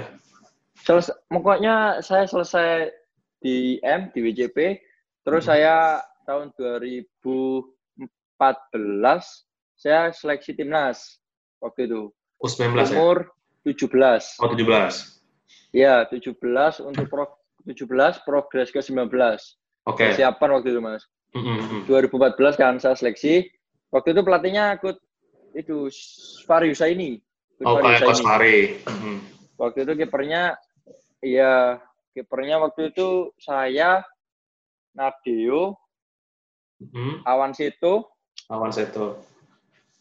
[0.76, 2.90] Selesai, pokoknya saya selesai
[3.40, 4.82] di M di WCP,
[5.22, 5.54] terus Hmm.
[5.54, 8.12] saya tahun 2014
[9.74, 11.18] saya seleksi timnas
[11.58, 12.98] waktu itu U19 ya?
[13.66, 14.38] Umur 17.
[14.38, 15.74] Oh, 17.
[15.74, 17.26] Ya, 17 untuk pro,
[17.66, 19.10] 17 progres ke 19.
[19.90, 20.06] Oke.
[20.06, 21.02] Persiapan waktu itu, Mas.
[21.34, 21.82] Mm, mm, mm.
[21.90, 23.50] 2014 kan saya seleksi.
[23.90, 24.96] Waktu itu pelatihnya ikut
[25.58, 25.90] itu
[26.46, 27.18] Fari Husaini.
[27.58, 28.30] Ikut Oh, kayak Coach Husaini.
[28.30, 28.58] Fahri.
[28.86, 29.18] Mm.
[29.56, 30.42] Waktu itu kipernya
[31.24, 31.80] iya,
[32.14, 34.04] kipernya waktu itu saya
[34.96, 35.76] Nadeo
[36.80, 37.24] hmm.
[37.24, 38.16] Awan Seto.
[38.48, 39.20] Awan Seto.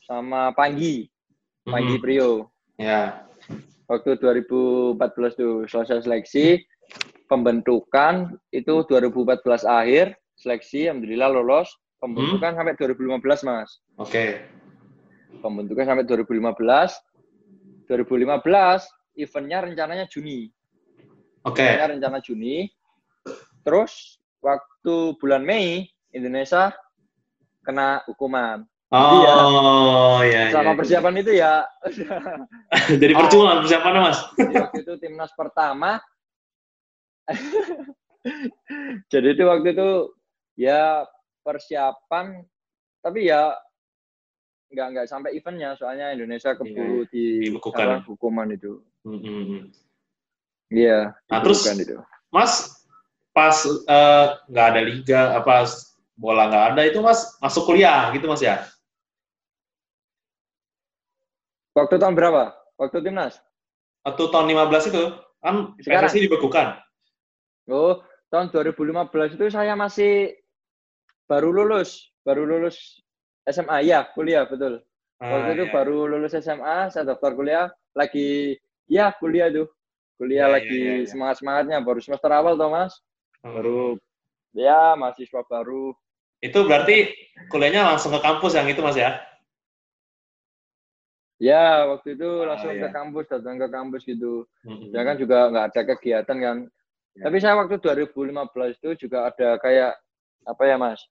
[0.03, 1.07] Sama Panggi.
[1.67, 2.03] Panggi hmm.
[2.03, 2.31] Prio.
[2.79, 3.25] Ya.
[3.85, 4.97] Waktu 2014
[5.37, 6.57] tuh selesai seleksi,
[7.29, 11.69] pembentukan itu 2014 akhir, seleksi alhamdulillah lolos,
[12.01, 12.59] pembentukan hmm?
[12.61, 13.69] sampai 2015 Mas.
[14.01, 14.09] Oke.
[14.09, 14.29] Okay.
[15.41, 17.85] Pembentukan sampai 2015.
[17.85, 20.49] 2015 eventnya rencananya Juni.
[21.45, 21.61] Oke.
[21.61, 21.77] Okay.
[21.77, 22.65] rencana Juni.
[23.61, 26.73] Terus waktu bulan Mei Indonesia
[27.65, 28.65] kena hukuman.
[28.93, 30.53] Oh, ya.
[30.53, 31.21] Sama ya, persiapan ya.
[31.25, 31.53] itu ya.
[33.01, 34.19] Jadi percuma persiapannya, Mas.
[34.37, 35.97] waktu itu timnas pertama.
[39.11, 39.89] Jadi itu waktu itu
[40.55, 41.05] ya
[41.45, 42.41] persiapan
[43.05, 43.53] tapi ya
[44.73, 47.53] nggak nggak sampai eventnya soalnya Indonesia keburu iya, di
[48.09, 48.81] hukuman itu.
[49.05, 49.61] Mm -hmm.
[50.73, 51.13] Iya.
[51.29, 52.01] Nah terus, itu.
[52.33, 52.81] Mas
[53.29, 55.69] pas eh, nggak uh, ada liga apa
[56.17, 58.65] bola nggak ada itu Mas masuk kuliah gitu Mas ya?
[61.75, 62.55] Waktu tahun berapa?
[62.79, 63.37] Waktu timnas?
[64.07, 65.03] Waktu tahun 15 itu
[65.43, 66.79] kan PSSI dibekukan.
[67.69, 70.33] Oh, tahun 2015 itu saya masih
[71.27, 73.03] baru lulus, baru lulus
[73.45, 74.81] SMA ya, kuliah betul.
[75.19, 75.73] Ah, Waktu itu iya.
[75.73, 78.59] baru lulus SMA, saya daftar kuliah, lagi
[78.89, 79.67] ya kuliah tuh
[80.15, 82.93] kuliah ya, lagi ya, ya, semangat semangatnya baru semester awal toh mas
[83.43, 83.53] hmm.
[83.55, 83.79] baru
[84.55, 85.91] ya mahasiswa baru
[86.39, 87.11] itu berarti
[87.49, 89.19] kuliahnya langsung ke kampus yang itu mas ya
[91.41, 92.87] ya waktu itu ah, langsung ya.
[92.87, 94.95] ke kampus datang ke kampus gitu hmm.
[94.95, 96.57] ya kan juga nggak ada kegiatan kan
[97.17, 97.23] ya.
[97.27, 99.93] tapi saya waktu 2015 itu juga ada kayak
[100.47, 101.01] apa ya mas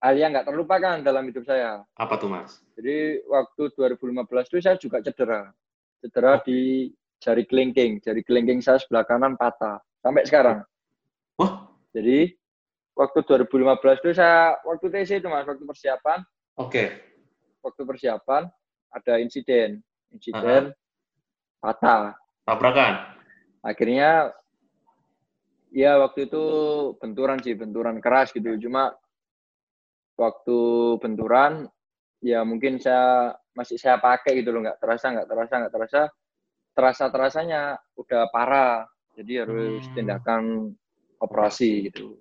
[0.00, 4.76] hal yang nggak terlupakan dalam hidup saya apa tuh mas jadi waktu 2015 itu saya
[4.80, 5.52] juga cedera
[6.04, 6.92] cedera di
[7.24, 8.04] jari kelingking.
[8.04, 9.80] Jari kelingking saya sebelah kanan patah.
[10.04, 10.60] Sampai sekarang.
[11.40, 11.72] Oh?
[11.96, 12.36] Jadi,
[12.92, 16.20] waktu 2015 itu saya, waktu TC itu mas, waktu persiapan.
[16.60, 16.68] Oke.
[16.68, 16.88] Okay.
[17.64, 18.44] Waktu persiapan,
[18.92, 19.80] ada insiden.
[20.12, 20.76] Insiden -huh.
[21.64, 22.12] patah.
[22.44, 23.16] Tabrakan?
[23.64, 24.36] Akhirnya,
[25.72, 26.44] ya waktu itu
[27.00, 28.52] benturan sih, benturan keras gitu.
[28.60, 28.92] Cuma,
[30.20, 30.60] waktu
[31.00, 31.72] benturan,
[32.20, 36.02] ya mungkin saya masih saya pakai gitu loh nggak terasa nggak terasa nggak terasa
[36.74, 37.60] terasa terasanya
[37.94, 38.82] udah parah
[39.14, 39.94] jadi harus hmm.
[39.94, 40.42] tindakan
[41.22, 42.18] operasi gitu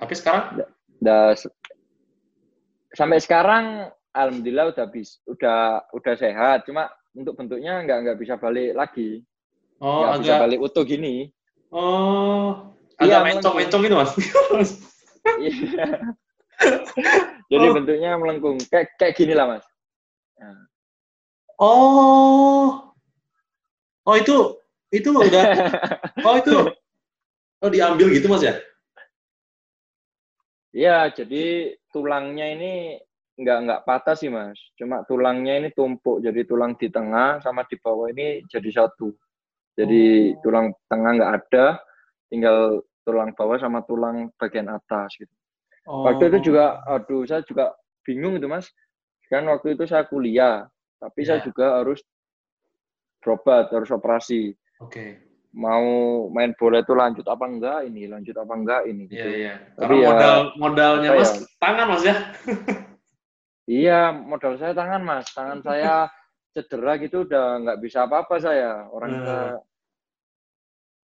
[0.00, 0.64] tapi sekarang
[1.04, 1.36] udah
[2.96, 3.64] sampai sekarang
[4.12, 9.24] alhamdulillah udah bis udah udah sehat cuma untuk bentuknya nggak nggak bisa balik lagi
[9.80, 10.22] oh nggak agak...
[10.24, 11.28] bisa balik utuh gini
[11.72, 14.12] oh agak iya, mencong mencong itu mas
[15.44, 15.86] iya.
[17.50, 17.74] jadi oh.
[17.74, 19.64] bentuknya melengkung kayak kayak gini lah mas
[20.42, 20.66] Nah.
[21.62, 22.90] Oh,
[24.02, 24.58] oh itu
[24.90, 25.44] itu udah,
[26.26, 26.56] oh itu,
[27.62, 28.58] oh diambil gitu mas ya?
[30.74, 32.98] Iya, jadi tulangnya ini
[33.32, 37.80] nggak nggak patah sih mas, cuma tulangnya ini tumpuk, jadi tulang di tengah sama di
[37.80, 39.08] bawah ini jadi satu.
[39.72, 40.40] Jadi oh.
[40.44, 41.80] tulang tengah nggak ada,
[42.28, 45.32] tinggal tulang bawah sama tulang bagian atas gitu.
[45.88, 46.04] Oh.
[46.04, 47.72] Waktu itu juga, aduh saya juga
[48.04, 48.68] bingung itu mas,
[49.32, 50.68] kan waktu itu saya kuliah,
[51.00, 51.28] tapi yeah.
[51.32, 51.44] saya ya.
[51.48, 52.04] juga harus
[53.24, 54.52] berobat, harus operasi.
[54.84, 54.92] Oke.
[54.92, 55.10] Okay.
[55.52, 55.84] Mau
[56.32, 59.04] main bola itu lanjut apa enggak ini, lanjut apa enggak ini.
[59.08, 59.20] Gitu.
[59.20, 59.46] yeah, iya.
[59.48, 59.56] Yeah.
[59.76, 61.40] Karena ya, modal modalnya mas ya?
[61.60, 62.16] tangan mas ya.
[63.68, 65.26] iya, modal saya tangan mas.
[65.32, 66.08] Tangan saya
[66.52, 68.86] cedera gitu udah nggak bisa apa-apa saya.
[68.90, 69.56] Orang uh.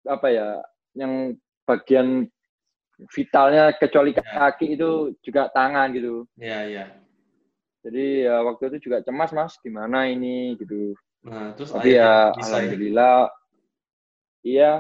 [0.06, 0.50] apa ya,
[0.94, 1.34] yang
[1.66, 2.30] bagian
[3.12, 4.22] vitalnya kecuali ya.
[4.22, 6.24] kaki itu juga tangan gitu.
[6.38, 6.86] Iya, iya.
[7.86, 12.38] Jadi ya waktu itu juga cemas mas gimana ini gitu nah terus tapi ya, ya
[12.38, 13.20] alhamdulillah
[14.46, 14.72] iya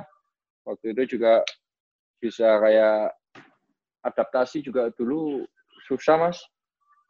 [0.62, 1.42] waktu itu juga
[2.22, 3.18] bisa kayak
[4.06, 5.42] adaptasi juga dulu
[5.90, 6.38] susah mas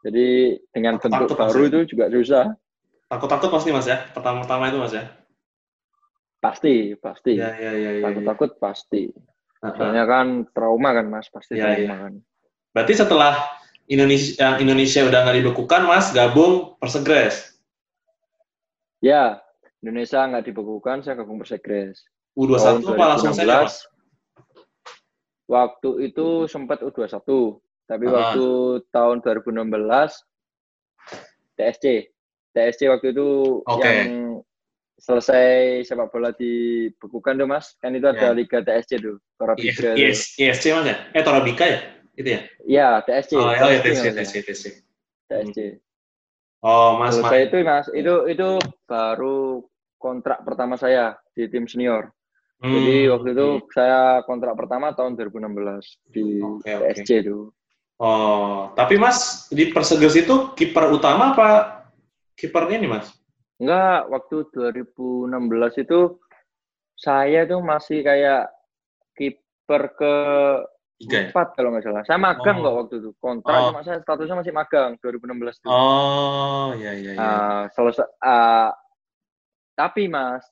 [0.05, 0.27] jadi
[0.69, 1.69] dengan takut, bentuk takut, baru ya?
[1.69, 2.45] itu juga susah
[3.09, 5.05] takut-takut pasti mas ya pertama-tama itu mas ya
[6.37, 8.59] pasti pasti ya, ya, ya, ya, takut-takut ya.
[8.61, 9.03] pasti
[9.65, 11.97] soalnya kan trauma kan mas pasti ya, trauma ya.
[12.05, 12.13] kan
[12.69, 13.33] berarti setelah
[13.85, 17.53] Indonesia yang Indonesia udah nggak dibekukan, Mas gabung Persegres.
[18.97, 19.45] Ya,
[19.85, 22.01] Indonesia nggak dibekukan, saya gabung Persegres.
[22.33, 23.85] U21 apa langsung Mas?
[25.45, 27.21] Waktu itu sempat U21,
[27.85, 28.47] tapi uh waktu
[28.89, 29.61] tahun 2016
[31.55, 31.85] TSC.
[32.55, 34.07] TSC waktu itu okay.
[34.07, 34.41] yang
[34.95, 37.75] selesai sepak bola dibekukan tuh Mas.
[37.83, 38.35] Kan itu ada yeah.
[38.35, 39.93] Liga TSC tuh, Torabika.
[39.93, 40.95] Yes, yes, yes, Mas ya?
[41.13, 41.79] Eh Torabika ya?
[42.15, 42.41] itu ya?
[42.65, 43.31] Iya, TSC.
[43.35, 44.65] Oh, oh ya, TSC, TSC, TSC.
[45.27, 45.59] TSC.
[46.63, 47.29] Oh, Mas, Mas.
[47.29, 48.49] Saya itu Mas, itu itu
[48.87, 49.61] baru
[49.99, 52.09] kontrak pertama saya di tim senior.
[52.63, 52.71] Hmm.
[52.71, 53.67] Jadi waktu itu hmm.
[53.75, 57.19] saya kontrak pertama tahun 2016 di okay, TSC okay.
[57.21, 57.37] itu.
[57.95, 61.47] Oh, tapi Mas di Perseges itu kiper utama apa
[62.35, 63.07] kipernya nih Mas?
[63.55, 66.19] Enggak, waktu 2016 itu
[66.99, 68.51] saya tuh masih kayak
[69.15, 70.15] kiper ke
[70.95, 71.23] Tiga, ya?
[71.31, 72.03] empat kalau nggak salah.
[72.07, 72.63] Saya magang oh.
[72.63, 73.11] kok waktu itu.
[73.19, 73.83] Kontrak oh.
[73.83, 75.67] saya statusnya masih magang 2016 itu.
[75.67, 77.19] Oh, iya iya iya.
[77.19, 78.71] Uh, selesai uh,
[79.75, 80.47] tapi Mas,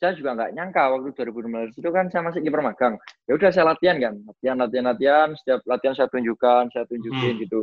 [0.00, 2.96] saya juga nggak nyangka waktu 2016 itu kan saya masih kiper magang.
[3.28, 7.42] Ya udah saya latihan kan, latihan latihan latihan, setiap latihan saya tunjukkan, saya tunjukin hmm.
[7.44, 7.60] gitu.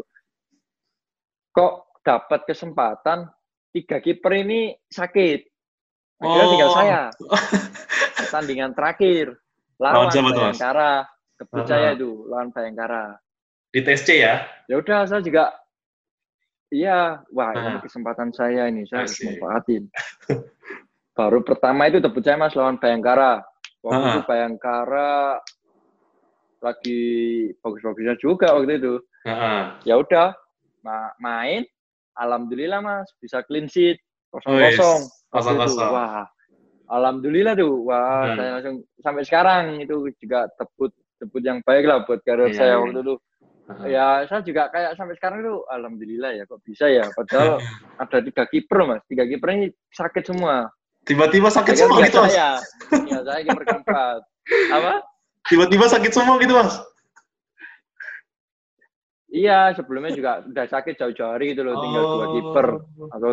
[1.58, 1.74] Kok
[2.06, 3.26] dapat kesempatan
[3.74, 5.50] tiga kiper ini sakit.
[6.22, 6.52] Akhirnya oh.
[6.54, 7.02] tinggal saya.
[8.34, 9.34] Tandingan terakhir
[9.82, 11.10] lawan Bayangkara.
[11.38, 11.70] Kebut uh -huh.
[11.70, 13.18] saya itu lawan Bayangkara.
[13.74, 14.46] Di TSC ya?
[14.70, 15.58] Ya udah saya juga
[16.68, 19.88] Iya, wah ini kesempatan saya ini saya harus manfaatin.
[21.18, 23.42] Baru pertama itu debut saya mas lawan Bayangkara.
[23.82, 24.14] Waktu uh-huh.
[24.14, 25.42] itu Bayangkara
[26.62, 27.02] lagi
[27.58, 29.02] bagus-bagusnya juga waktu itu.
[29.26, 29.62] Uh-huh.
[29.82, 30.38] Ya udah
[30.86, 31.66] ma main,
[32.14, 33.98] alhamdulillah mas bisa clean sheet
[34.30, 35.02] kosong kosong.
[35.34, 35.90] Kosong kosong.
[35.90, 36.30] Wah,
[36.86, 37.82] alhamdulillah tuh.
[37.82, 38.36] Wah, hmm.
[38.38, 42.74] saya langsung sampai sekarang itu juga debut debut yang baik lah buat karir yeah, saya
[42.78, 42.82] yeah.
[42.86, 43.16] waktu itu.
[43.68, 43.88] Uh-huh.
[43.90, 47.10] Ya saya juga kayak sampai sekarang itu alhamdulillah ya kok bisa ya.
[47.10, 47.58] Padahal
[48.06, 50.70] ada tiga kiper mas, tiga kiper ini sakit semua.
[51.08, 52.36] Tiba-tiba sakit ya, semua gitu, Mas?
[52.36, 52.50] Saya.
[53.08, 54.20] Ya, saya kiper keempat.
[54.76, 54.94] Apa?
[55.48, 56.76] Tiba-tiba sakit semua gitu, Mas?
[59.28, 62.12] Iya, sebelumnya juga udah sakit jauh-jauh hari gitu loh, tinggal oh.
[62.16, 62.68] dua kiper.
[63.16, 63.30] Atau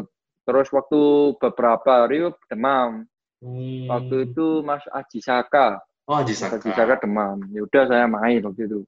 [0.47, 1.01] terus waktu
[1.43, 3.07] beberapa hari demam.
[3.43, 3.87] Hmm.
[3.91, 5.83] Waktu itu Mas Aji Saka.
[6.07, 6.63] Oh, Aji Saka.
[6.63, 7.43] Aji Saka demam.
[7.51, 8.81] Ya udah saya main waktu itu.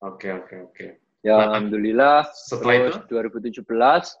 [0.00, 0.86] Oke, oke, oke.
[1.20, 2.24] Ya, nah, alhamdulillah.
[2.32, 4.16] Setelah terus itu 2017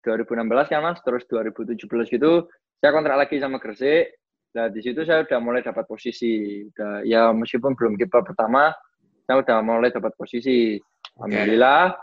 [0.00, 2.48] 2016 kan Mas, terus 2017 gitu
[2.80, 4.16] saya kontrak lagi sama Gresik.
[4.56, 6.64] Nah, di situ saya udah mulai dapat posisi.
[6.72, 8.72] Udah, ya meskipun belum kiper pertama,
[9.28, 10.80] saya udah mulai dapat posisi.
[11.20, 11.94] Alhamdulillah.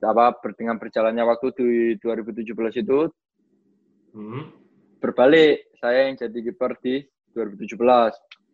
[0.00, 1.68] Apa dengan berjalannya waktu di
[2.00, 3.12] 2017 itu
[4.16, 4.42] hmm.
[4.96, 7.04] berbalik saya yang jadi kiper di
[7.36, 7.76] 2017.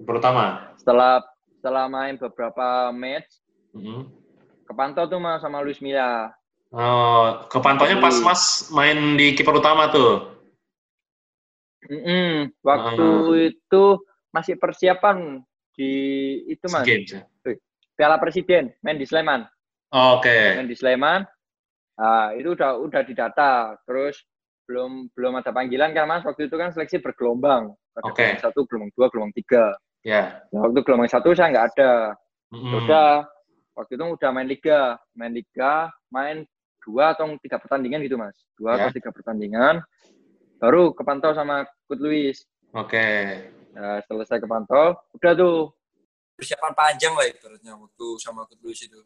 [0.03, 0.75] Pertama.
[0.75, 1.23] Setelah
[1.63, 3.31] setelah main beberapa match,
[3.79, 4.11] hmm.
[4.67, 6.35] kepantau tuh mas sama Luis Milla.
[6.75, 10.36] Oh, kepantaunya pas mas main di kiper utama tuh.
[11.87, 12.33] Mm -hmm.
[12.65, 13.49] Waktu uh.
[13.53, 13.85] itu
[14.33, 15.41] masih persiapan
[15.77, 15.93] di
[16.49, 16.85] itu mas.
[16.89, 17.23] Games, ya?
[17.97, 19.49] Piala Presiden, main di Sleman.
[19.93, 20.29] Oh, Oke.
[20.29, 20.61] Okay.
[20.61, 21.25] Main di Sleman.
[21.97, 23.77] Nah, itu udah udah didata.
[23.89, 24.21] Terus
[24.69, 26.25] belum belum ada panggilan kan mas.
[26.27, 27.73] Waktu itu kan seleksi bergelombang.
[28.05, 28.13] Oke.
[28.13, 28.31] Okay.
[28.37, 29.73] satu, gelombang dua, gelombang tiga.
[30.05, 30.13] Ya.
[30.13, 30.27] Yeah.
[30.53, 31.93] Nah, waktu gelombang satu saya nggak ada.
[32.53, 32.73] Mm -hmm.
[32.85, 33.11] Udah
[33.77, 34.81] waktu itu udah main liga,
[35.17, 36.45] main liga, main
[36.87, 38.87] dua atau tiga pertandingan gitu mas, dua yeah.
[38.87, 39.83] atau tiga pertandingan
[40.61, 42.45] baru kepantau sama Kut Luis.
[42.73, 42.97] Oke.
[42.97, 43.23] Okay.
[43.77, 45.73] Nah, selesai kepantau, udah tuh
[46.37, 49.01] persiapan panjang lah ibaratnya waktu sama Kut Luis itu.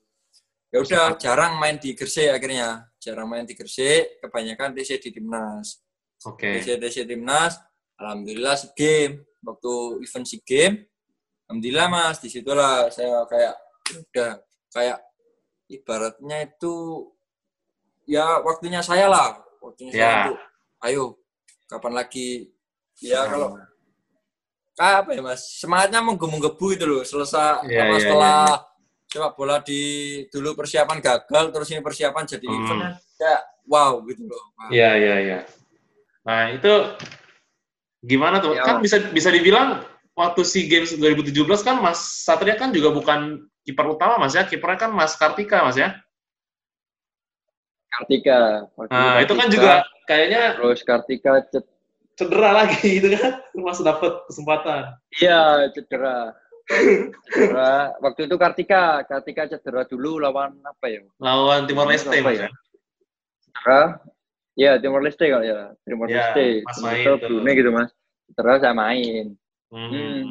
[0.70, 5.82] Ya udah jarang main di Gresik akhirnya, jarang main di Gresik, kebanyakan DC di timnas.
[6.22, 6.62] Oke.
[6.62, 6.62] Okay.
[6.62, 7.58] DC DC timnas,
[7.98, 10.86] alhamdulillah si game waktu event si game,
[11.50, 13.54] alhamdulillah mas di situlah saya kayak
[13.90, 14.38] udah
[14.70, 14.98] kayak
[15.66, 16.74] ibaratnya itu
[18.06, 19.98] ya waktunya saya lah waktunya yeah.
[19.98, 20.22] saya ya.
[20.22, 20.38] untuk
[20.86, 21.04] ayo
[21.70, 22.50] kapan lagi?
[22.98, 23.54] Ya kalau
[24.74, 25.62] apa ya mas?
[25.62, 27.02] Semangatnya menggebu-gebu itu loh.
[27.06, 29.08] Selesai yeah, yeah, setelah yeah, yeah.
[29.10, 29.82] sepak bola di
[30.30, 32.58] dulu persiapan gagal terus ini persiapan jadi hmm.
[32.66, 32.98] event.
[33.20, 33.36] Ya
[33.70, 34.42] wow gitu loh
[34.74, 35.38] iya iya iya.
[36.26, 36.72] Nah itu
[38.02, 38.66] gimana tuh ya.
[38.66, 39.86] kan bisa bisa dibilang
[40.18, 44.42] waktu si games 2017 kan mas Satria kan juga bukan kiper utama mas ya?
[44.44, 45.94] Kipernya kan mas Kartika mas ya?
[47.90, 48.68] Kartika.
[48.74, 49.24] Nah Kartika.
[49.24, 49.72] itu kan juga
[50.10, 51.38] kayaknya terus Kartika
[52.18, 53.38] cedera lagi gitu kan?
[53.54, 54.82] Masih dapat kesempatan.
[55.22, 56.34] Iya cedera.
[57.30, 57.94] Cedera.
[58.02, 61.06] Waktu itu Kartika Kartika cedera dulu lawan apa ya?
[61.22, 62.50] Lawan Timor Leste ya?
[63.46, 63.82] cedera.
[64.58, 65.70] Ya Timor Leste kali ya.
[65.86, 66.66] Timor ya, Leste.
[66.66, 67.90] pas main Brunei gitu mas.
[68.34, 69.38] Cedera saya main.
[69.70, 69.86] Hmm.
[69.86, 70.26] Hmm.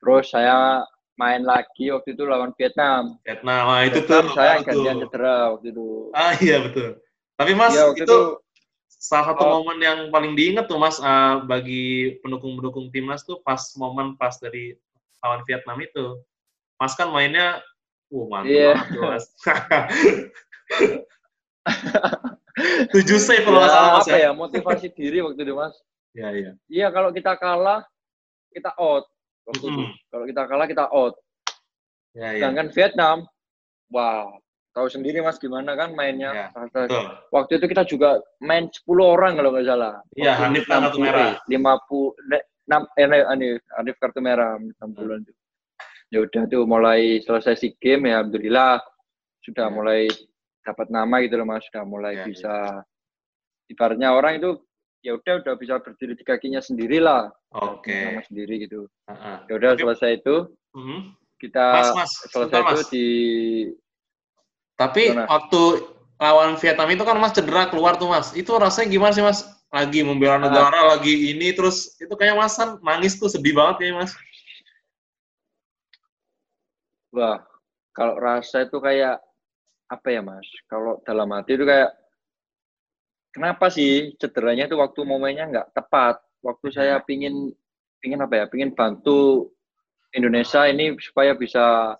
[0.00, 0.82] terus saya
[1.14, 3.20] main lagi waktu itu lawan Vietnam.
[3.22, 4.34] Vietnam, nah, itu Vietnam tuh.
[4.34, 5.88] Saya gantian cedera waktu itu.
[6.16, 6.96] Ah iya betul.
[7.36, 8.18] Tapi Mas ya, itu, itu
[9.02, 9.50] salah satu oh.
[9.58, 14.78] momen yang paling diingat tuh Mas uh, bagi pendukung-pendukung timnas tuh pas momen pas dari
[15.18, 16.22] lawan Vietnam itu.
[16.78, 17.58] Mas kan mainnya
[18.14, 18.78] uh mantap yeah.
[18.78, 19.26] banget Mas.
[22.94, 24.30] Tujuh save kalau ya, salah Mas apa ya.
[24.30, 25.74] ya motivasi diri waktu itu Mas.
[26.14, 26.54] Iya iya.
[26.70, 27.82] Iya kalau kita kalah
[28.54, 29.10] kita out
[29.50, 29.82] waktu mm itu.
[30.14, 31.18] Kalau kita kalah kita out.
[32.14, 32.72] Ya, Sedangkan ya.
[32.76, 33.24] Vietnam,
[33.88, 34.36] wow,
[34.72, 36.50] tahu sendiri mas gimana kan mainnya.
[36.52, 36.88] Ya,
[37.28, 40.00] Waktu itu kita juga main 10 orang kalau nggak salah.
[40.16, 41.36] Iya, Hanif kartu merah.
[41.44, 45.32] 50 enam eh Hanif, Hanif kartu merah 6 bulan itu.
[46.12, 48.80] Ya udah tuh mulai selesai si game ya alhamdulillah
[49.42, 49.74] sudah yeah.
[49.74, 50.00] mulai
[50.62, 53.72] dapat nama gitu loh mas sudah mulai yeah, bisa yeah.
[53.72, 54.60] ibaratnya orang itu
[55.02, 57.26] ya udah udah bisa berdiri di kakinya sendiri lah
[57.58, 58.14] oke okay.
[58.14, 59.36] nama sendiri gitu uh-huh.
[59.50, 60.36] ya udah selesai itu
[60.78, 61.00] uh-huh.
[61.42, 62.88] kita mas, mas, selesai itu mas.
[62.94, 63.08] di
[64.82, 65.30] tapi Mana?
[65.30, 65.62] waktu
[66.18, 68.34] lawan Vietnam itu kan mas cedera keluar tuh mas.
[68.34, 69.46] Itu rasanya gimana sih mas?
[69.70, 70.98] Lagi membela negara uh.
[70.98, 74.12] lagi ini terus itu kayak mas kan nangis tuh sedih banget ya mas.
[77.14, 77.46] Wah
[77.94, 79.22] kalau rasa itu kayak
[79.86, 80.46] apa ya mas?
[80.66, 81.94] Kalau dalam hati itu kayak
[83.30, 86.18] kenapa sih cederanya itu waktu momennya nggak tepat?
[86.42, 87.54] Waktu saya pingin
[88.02, 88.44] pingin apa ya?
[88.50, 89.52] Pingin bantu
[90.12, 91.96] Indonesia ini supaya bisa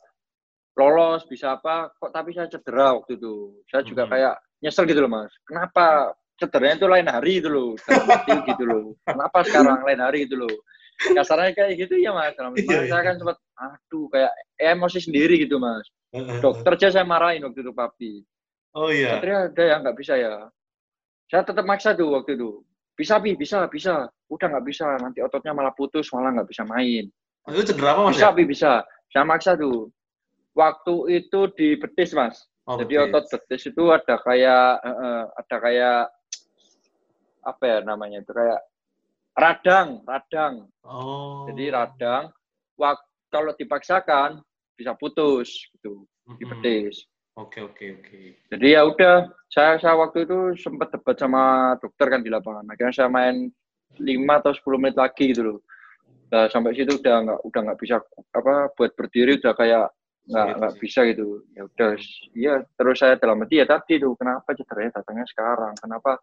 [0.79, 4.13] lolos bisa apa kok tapi saya cedera waktu itu saya juga hmm.
[4.13, 8.87] kayak nyesel gitu loh mas kenapa cederanya itu lain hari itu loh dalam gitu loh
[9.05, 10.55] kenapa sekarang lain hari itu loh
[11.03, 13.09] kasarnya kayak gitu ya mas dalam iya, saya iya.
[13.11, 15.85] kan sempat aduh kayak emosi sendiri gitu mas
[16.41, 18.13] dokter aja saya marahin waktu itu papi
[18.79, 20.49] oh iya Satria ada yang nggak bisa ya
[21.33, 22.61] saya tetap maksa tuh waktu itu.
[22.93, 24.05] Bisa, Bi, bisa, bisa.
[24.29, 27.09] Udah nggak bisa, nanti ototnya malah putus, malah nggak bisa main.
[27.49, 28.21] Itu cedera apa, Mas?
[28.21, 28.37] Bisa, ya?
[28.37, 28.73] Bi, bisa.
[29.09, 29.89] Saya maksa tuh.
[30.53, 32.45] Waktu itu di betis, Mas.
[32.69, 33.05] Oh, Jadi betis.
[33.09, 36.01] otot betis itu ada kayak, uh, ada kayak,
[37.43, 38.61] apa ya namanya itu, kayak
[39.35, 40.55] radang, radang.
[40.85, 41.49] Oh.
[41.51, 42.31] Jadi radang,
[42.77, 44.45] waktu, kalau dipaksakan,
[44.77, 46.05] bisa putus, gitu,
[46.37, 47.09] di betis.
[47.33, 48.21] Oke oke oke.
[48.53, 52.69] Jadi ya udah, saya saya waktu itu sempat debat sama dokter kan di lapangan.
[52.69, 53.49] Akhirnya saya main
[53.97, 54.05] 5
[54.45, 55.59] atau 10 menit lagi gitu loh.
[56.29, 57.97] Nah, sampai situ udah nggak udah nggak bisa
[58.37, 59.87] apa buat berdiri udah kayak
[60.29, 61.43] nggak nggak bisa gitu.
[61.57, 61.91] Ya udah,
[62.37, 65.73] iya terus saya dalam hati ya tadi tuh kenapa cederanya datangnya sekarang?
[65.79, 66.19] Kenapa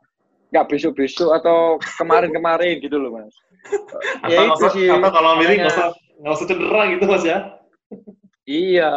[0.50, 3.36] nggak besok-besok atau kemarin-kemarin gitu loh mas?
[4.32, 4.88] ya atau, itu sih.
[4.88, 5.90] Atau kalau miring nggak usah
[6.20, 7.40] nggak usah cedera gitu mas ya?
[8.50, 8.94] Iya,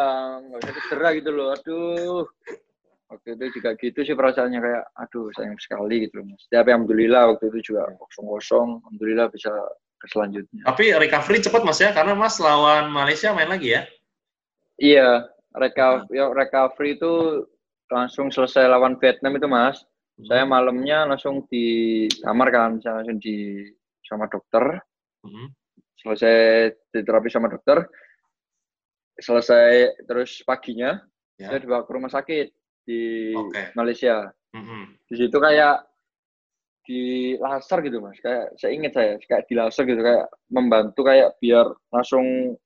[0.48, 1.48] nggak usah cedera gitu loh.
[1.52, 2.24] Aduh.
[3.12, 6.48] Waktu itu juga gitu sih perasaannya kayak, aduh sayang sekali gitu loh mas.
[6.48, 8.80] Tapi alhamdulillah waktu itu juga kosong-kosong.
[8.88, 9.52] Alhamdulillah bisa
[10.00, 10.64] ke selanjutnya.
[10.64, 13.84] Tapi recovery cepat mas ya, karena mas lawan Malaysia main lagi ya?
[14.80, 16.16] Iya, recovery, hmm.
[16.16, 17.44] ya, recovery itu
[17.92, 19.84] langsung selesai lawan Vietnam itu mas.
[20.16, 20.26] Hmm.
[20.28, 23.68] Saya malamnya langsung di kamar kan, saya langsung di
[24.04, 24.80] sama dokter.
[25.24, 25.52] Hmm.
[26.02, 27.86] Selesai terapi sama dokter,
[29.22, 30.98] selesai terus paginya
[31.36, 31.52] ya.
[31.52, 32.46] saya dibawa ke rumah sakit
[32.82, 33.70] di okay.
[33.78, 34.30] Malaysia.
[34.52, 34.82] Mm-hmm.
[35.08, 35.76] Di situ kayak
[36.82, 37.00] di
[37.38, 41.70] laser gitu mas, kayak saya ingat saya kayak di laser gitu kayak membantu kayak biar
[41.94, 42.58] langsung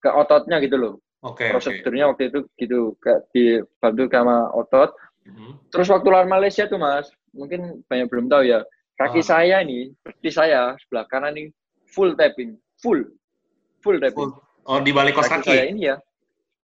[0.00, 0.94] ke ototnya gitu loh.
[1.22, 2.10] Okay, Prosedurnya okay.
[2.10, 4.90] waktu itu gitu kayak dibantu sama otot.
[5.22, 5.70] Mm-hmm.
[5.70, 8.66] Terus waktu lawan Malaysia tuh mas, mungkin banyak belum tahu ya.
[8.98, 9.26] Kaki oh.
[9.26, 11.54] saya ini, seperti saya sebelah kanan ini
[11.86, 13.06] full tapping, full,
[13.78, 14.34] full tapping.
[14.34, 15.50] Full Oh, di balik kos kaki?
[15.50, 15.96] Saya ini ya.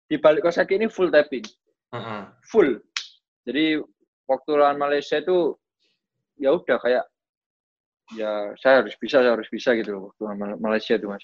[0.09, 1.45] Di balik kos kaki ini full tapping.
[1.93, 2.21] Uh -huh.
[2.49, 2.81] Full.
[3.45, 3.77] Jadi
[4.25, 5.53] waktu lawan Malaysia itu
[6.41, 7.05] ya udah kayak
[8.17, 11.21] ya saya harus bisa, saya harus bisa gitu loh waktu lawan Malaysia itu, Mas.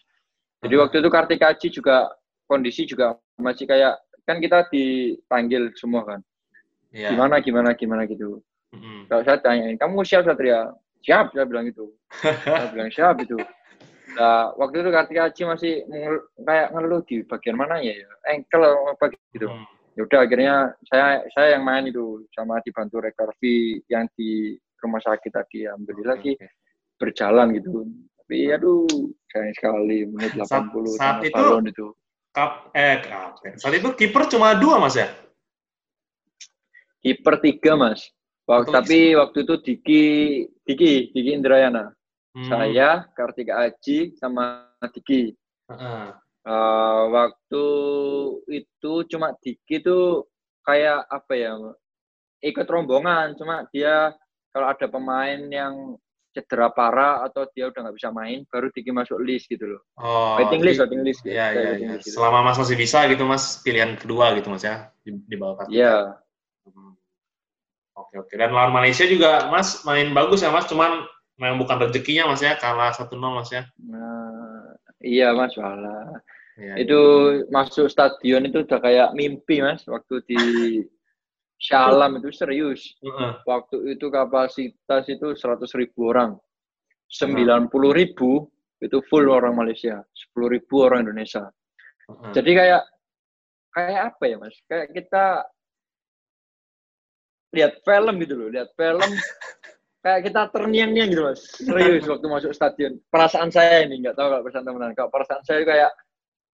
[0.62, 2.12] Jadi waktu itu Kartika Aji juga
[2.50, 6.20] kondisi juga masih kayak kan kita dipanggil semua kan.
[6.90, 7.14] Yeah.
[7.14, 8.42] Gimana gimana gimana gitu.
[8.74, 9.06] -huh.
[9.06, 10.74] Kalau saya tanyain, "Kamu siap Satria?"
[11.06, 11.94] Siap, saya bilang gitu.
[12.44, 13.38] saya bilang siap itu.
[14.18, 15.74] Nah, waktu itu Kartika Haji masih
[16.44, 18.10] kayak ngeluh di bagian mana ya, ya?
[18.28, 19.48] ankle apa gitu.
[19.48, 19.64] Hmm.
[19.96, 20.56] Ya udah akhirnya
[20.88, 25.68] saya saya yang main itu sama dibantu recovery yang di rumah sakit tadi.
[25.68, 26.36] Alhamdulillah okay, sih
[27.00, 27.86] berjalan gitu.
[28.20, 28.88] Tapi aduh
[29.30, 30.66] sayang sekali menit 80 saat,
[31.00, 31.88] saat itu, itu.
[32.30, 35.10] Kap, eh kap, saat itu kiper cuma dua mas ya?
[37.02, 38.06] Kiper tiga mas.
[38.50, 40.04] Waktu, tapi waktu itu Diki
[40.66, 41.94] Diki Diki Indrayana.
[42.34, 42.46] Hmm.
[42.46, 45.34] Saya, Kartika Aji, sama Diki.
[45.70, 46.14] Uh-huh.
[46.46, 47.66] Uh, waktu
[48.50, 50.26] itu cuma Diki tuh
[50.66, 51.54] kayak apa ya,
[52.42, 53.38] ikut rombongan.
[53.38, 54.14] Cuma dia
[54.50, 55.98] kalau ada pemain yang
[56.30, 59.82] cedera parah atau dia udah nggak bisa main, baru Diki masuk list gitu loh.
[59.98, 61.22] Oh, waiting list, waiting list.
[61.26, 61.90] Iya, iya, iya.
[61.98, 62.16] Gitu.
[62.18, 65.76] Selama Mas masih bisa gitu, Mas, pilihan kedua gitu, Mas ya, di, di bawah Kartika.
[65.76, 65.98] Iya.
[66.70, 66.94] Hmm.
[67.98, 68.34] Oke, oke.
[68.38, 71.10] Dan lawan Malaysia juga, Mas, main bagus ya, Mas, cuman
[71.40, 76.20] memang bukan rezekinya mas ya kalah satu nol mas ya nah, iya mas malah
[76.60, 77.48] ya, itu ya.
[77.50, 80.38] masuk stadion itu udah kayak mimpi mas waktu di
[81.60, 82.96] Shalom itu serius.
[83.04, 83.36] Uh-huh.
[83.44, 86.40] waktu itu kapasitas itu seratus ribu orang.
[87.12, 88.48] Sembilan puluh ribu
[88.80, 90.00] itu full orang Malaysia.
[90.16, 91.52] Sepuluh ribu orang Indonesia.
[92.08, 92.32] Uh-huh.
[92.32, 92.84] jadi kayak
[93.76, 94.56] kayak apa ya mas?
[94.72, 95.26] Kayak kita
[97.52, 99.12] lihat film gitu loh lihat film.
[100.00, 101.44] Kayak kita terniang-niang gitu mas.
[101.60, 103.04] Serius waktu masuk stadion.
[103.12, 104.96] Perasaan saya ini nggak tahu kalau perasaan teman-teman.
[104.96, 105.92] Kalau perasaan saya kayak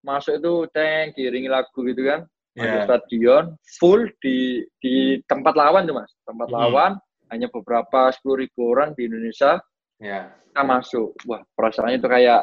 [0.01, 2.25] masuk itu tank kiringi lagu gitu kan
[2.55, 2.83] yeah.
[2.87, 3.43] stadion
[3.77, 6.11] full di di tempat lawan tuh mas.
[6.23, 6.55] Tempat hmm.
[6.55, 6.91] lawan
[7.29, 9.59] hanya beberapa sepuluh ribu orang di Indonesia
[9.99, 10.31] yeah.
[10.51, 11.11] kita masuk.
[11.27, 12.41] Wah perasaannya itu kayak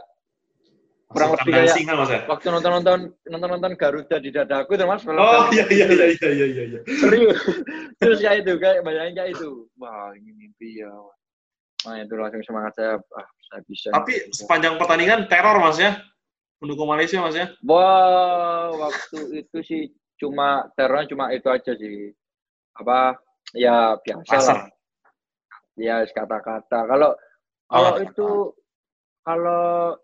[1.12, 2.24] kurang lebih kayak singa, mas, ya?
[2.24, 2.98] waktu nonton nonton
[3.28, 6.80] nonton nonton Garuda di dadaku tuh mas oh iya iya iya iya iya iya iya.
[6.88, 7.36] Serius.
[8.00, 9.68] Terus kayak itu kayak bayangin kayak itu.
[9.76, 10.92] Wah ini mimpi ya
[11.82, 15.98] nah itu langsung semangat saya ah saya bisa tapi sepanjang pertandingan teror mas ya?
[16.62, 17.50] Pendukung Malaysia mas ya?
[17.66, 19.82] Wah waktu itu sih
[20.22, 22.14] cuma terornya cuma itu aja sih.
[22.78, 23.18] Apa
[23.58, 24.54] ya biasa Pasar.
[24.54, 24.66] lah.
[25.74, 26.78] Ya kata-kata.
[26.86, 27.10] Kalau
[27.66, 28.30] kalau oh, itu
[29.26, 29.96] kalau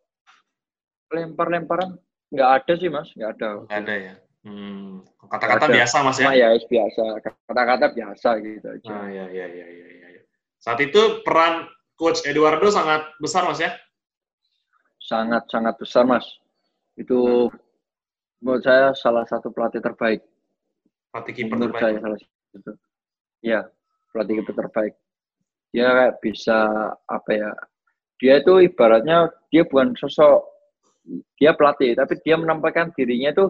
[1.15, 1.95] lempar-lemparan
[2.35, 3.09] nggak ada sih mas.
[3.15, 3.49] Nggak ada.
[3.71, 4.15] Nggak ada ya?
[4.47, 5.05] Hmm.
[5.29, 6.35] kata-kata biasa mas ya?
[6.35, 7.03] Ya biasa.
[7.47, 8.91] Kata-kata biasa gitu aja.
[8.91, 9.87] Ah, ya, ya, ya, ya,
[10.19, 10.23] ya.
[10.59, 13.71] saat itu peran coach Eduardo sangat besar mas ya?
[14.99, 16.25] Sangat sangat besar mas.
[16.99, 17.68] Itu hmm.
[18.39, 20.23] Menurut saya salah satu pelatih terbaik
[21.11, 22.73] pelatih kiper terbaik saya salah satu
[23.43, 23.61] ya
[24.15, 24.95] pelatih kiper terbaik
[25.69, 26.59] dia kayak bisa
[27.07, 27.51] apa ya
[28.19, 30.59] dia itu ibaratnya dia bukan sosok
[31.39, 33.47] dia pelatih, tapi dia menampakkan dirinya itu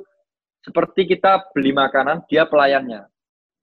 [0.62, 3.06] seperti kita beli makanan, dia pelayannya.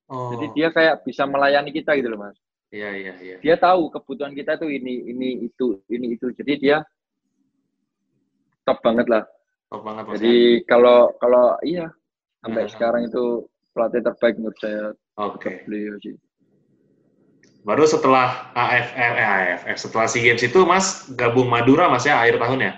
[0.09, 0.35] Oh.
[0.35, 2.37] Jadi dia kayak bisa melayani kita gitu loh mas.
[2.73, 3.35] Iya iya iya.
[3.39, 6.29] Dia tahu kebutuhan kita tuh ini ini itu ini itu.
[6.33, 6.77] Jadi dia
[8.67, 9.23] top banget lah.
[9.69, 10.03] Top banget.
[10.21, 11.89] Jadi kalau kalau iya
[12.45, 14.93] sampai uh sekarang itu pelatih terbaik menurut saya.
[15.19, 15.41] Oke.
[15.41, 15.55] Okay.
[15.67, 16.15] Beliau sih.
[17.65, 22.37] Baru setelah AFF, eh, AFF setelah SEA Games itu Mas gabung Madura Mas ya akhir
[22.37, 22.73] tahun ya?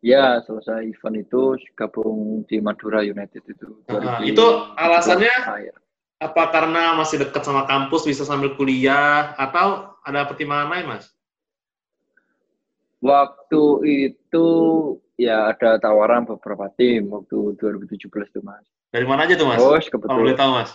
[0.00, 3.84] Ya, selesai event itu gabung di Madura United itu.
[3.84, 4.44] Nah, itu
[4.80, 5.76] alasannya akhir.
[6.20, 11.12] apa karena masih dekat sama kampus bisa sambil kuliah atau ada pertimbangan lain, Mas?
[13.00, 14.48] Waktu itu
[15.20, 18.64] ya ada tawaran beberapa tim waktu 2017 tuh, Mas.
[18.88, 19.60] Dari mana aja tuh, Mas?
[19.60, 20.08] Oh, kebetulan.
[20.08, 20.70] Kalau boleh tahu, Mas.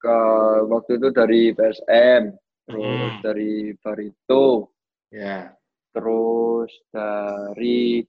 [0.00, 0.18] Ke
[0.72, 2.22] waktu itu dari PSM,
[2.64, 3.20] terus hmm.
[3.20, 4.72] dari Barito.
[5.12, 5.52] Ya
[5.94, 8.02] terus dari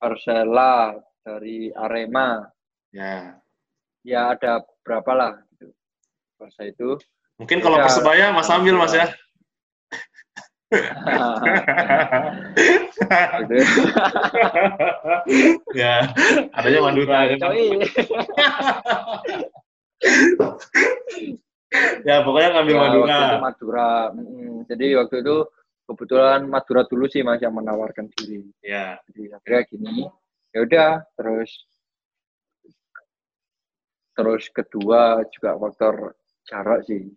[0.00, 2.48] Persela, dari Arema.
[2.90, 3.36] Ya.
[4.00, 5.68] Ya ada berapa lah gitu.
[6.40, 6.96] Masa itu.
[7.36, 9.12] Mungkin kalau ya, Persebaya Mas ambil Mas ya.
[15.72, 16.12] ya,
[16.52, 17.24] adanya Madura.
[17.24, 17.40] Ya,
[22.04, 23.40] ya pokoknya ngambil ya, Madura.
[23.40, 24.12] Madura.
[24.68, 25.48] Jadi waktu itu
[25.88, 28.44] kebetulan Madura dulu sih mas yang menawarkan diri.
[28.60, 29.00] Ya.
[29.08, 30.04] Jadi akhirnya gini,
[30.52, 31.64] ya udah terus
[34.12, 36.12] terus kedua juga faktor
[36.44, 37.08] jarak sih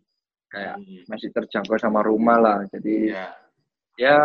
[0.52, 1.08] kayak hmm.
[1.08, 3.28] masih terjangkau sama rumah lah jadi ya,
[3.98, 4.20] ya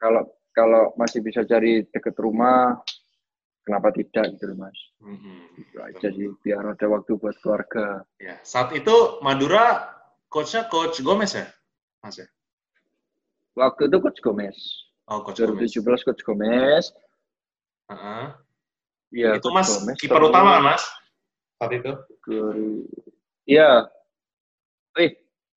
[0.00, 0.24] kalau
[0.56, 2.80] kalau masih bisa cari deket rumah
[3.62, 5.60] kenapa tidak gitu mas hmm.
[5.60, 9.92] itu aja sih biar ada waktu buat keluarga ya saat itu Madura
[10.32, 11.46] coachnya coach Gomez ya
[12.00, 12.26] mas ya
[13.56, 14.56] Waktu itu Coach Gomez.
[15.08, 16.02] Oh, Coach 2017 Gomez.
[16.04, 16.84] Coach Gomez.
[17.88, 18.26] Uh -huh.
[19.16, 20.82] Ya, itu Mas kiper utama kan, Mas?
[21.56, 21.92] Saat itu.
[23.48, 23.88] Iya.
[25.00, 25.16] Eh,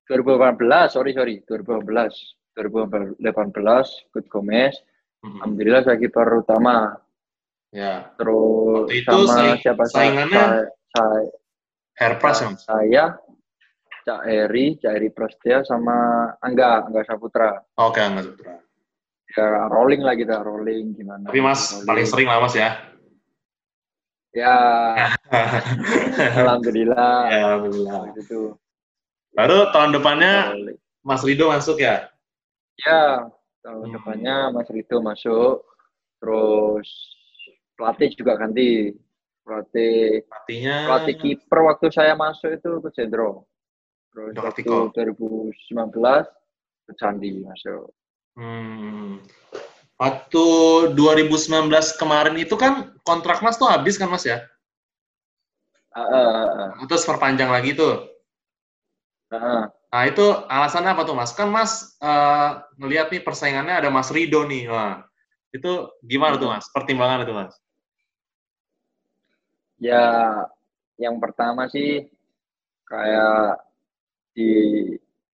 [0.10, 1.86] 2018, sorry sorry, 2018.
[2.58, 3.22] 2018
[4.12, 4.76] Coach Gomez.
[5.22, 5.38] Mm-hmm.
[5.40, 6.98] Alhamdulillah saya kiper utama.
[7.70, 8.10] Ya.
[8.18, 11.22] Terus Waktu itu sama siapa saingannya saya, saya
[12.00, 12.50] Herpras ya?
[12.58, 13.06] Saya
[14.10, 17.62] Cak Eri, Cak Eri Prasetya sama Angga, Angga Saputra.
[17.78, 18.58] Oke, Angga Saputra.
[19.30, 21.30] Ya, rolling lah kita, rolling gimana.
[21.30, 21.86] Tapi Mas, rolling.
[21.86, 22.82] paling sering lah Mas ya?
[24.34, 24.58] Ya,
[26.42, 27.18] Alhamdulillah.
[27.30, 28.02] Ya, Alhamdulillah.
[28.18, 28.58] Itu.
[29.34, 30.58] Baru tahun depannya
[31.06, 32.10] Mas Rido masuk ya?
[32.82, 33.30] Ya,
[33.62, 33.96] tahun hmm.
[34.00, 35.66] depannya Mas Rido masuk.
[36.20, 36.88] Terus
[37.78, 38.94] pelatih juga ganti.
[39.46, 40.78] Pelatih, Pelatihnya...
[40.86, 43.50] pelatih kiper waktu saya masuk itu ke Jendro.
[44.14, 45.66] Terus waktu 2019
[46.86, 47.90] ke Candi masuk.
[48.38, 49.22] Hmm.
[50.00, 50.46] Waktu
[50.96, 51.68] 2019
[52.00, 54.46] kemarin itu kan kontrak Mas tuh habis kan Mas ya?
[55.92, 56.46] Uh, uh,
[56.78, 56.86] uh.
[56.88, 58.08] Terus perpanjang lagi tuh.
[59.30, 59.70] Uh.
[59.70, 61.32] Nah itu alasannya apa tuh Mas?
[61.34, 64.70] Kan Mas uh, ngelihat nih persaingannya ada Mas Rido nih.
[64.70, 65.06] Wah,
[65.54, 66.66] itu gimana tuh Mas?
[66.70, 67.54] Pertimbangan itu Mas?
[69.80, 70.06] Ya,
[71.00, 72.12] yang pertama sih
[72.84, 73.64] kayak
[74.36, 74.52] di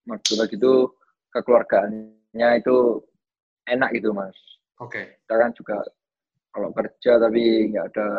[0.06, 0.94] Madura gitu
[1.34, 3.02] kekeluargaannya itu
[3.66, 4.38] enak gitu mas.
[4.80, 5.02] Oke.
[5.02, 5.06] Okay.
[5.26, 5.78] Kita kan juga
[6.54, 8.10] kalau kerja tapi nggak ada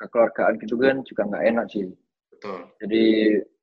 [0.00, 1.86] kekeluargaan gitu kan juga nggak enak sih.
[2.32, 2.58] Betul.
[2.82, 3.04] Jadi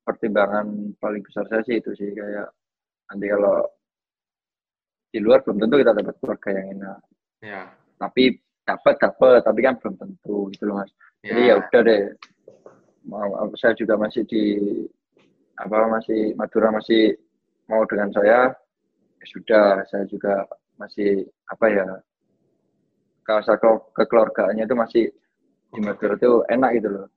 [0.02, 2.50] pertimbangan paling besar saya sih itu sih kayak
[3.12, 3.66] nanti kalau
[5.12, 7.00] di luar belum tentu kita dapat keluarga yang enak.
[7.44, 7.62] Ya.
[8.00, 8.24] Tapi
[8.64, 10.92] dapat dapat tapi kan belum tentu gitu loh mas.
[11.22, 11.36] Ya.
[11.36, 12.04] Jadi ya udah deh.
[13.02, 14.44] Mau saya juga masih di
[15.58, 17.18] apa masih Madura masih
[17.70, 18.54] mau dengan saya
[19.22, 20.48] ya sudah saya juga
[20.82, 21.86] masih apa ya
[23.22, 23.58] kalau saya
[23.94, 25.06] kekeluargaannya itu masih
[25.72, 27.08] di Madura itu enak gitu loh.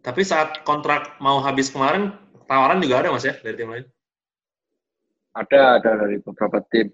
[0.00, 2.16] Tapi saat kontrak mau habis kemarin
[2.48, 3.84] tawaran juga ada mas ya dari tim lain?
[5.36, 6.88] Ada, ada dari beberapa tim.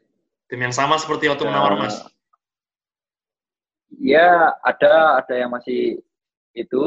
[0.50, 2.02] Tim yang sama seperti waktu menawar mas?
[3.94, 6.02] Ya, ada, ada yang masih
[6.52, 6.82] itu,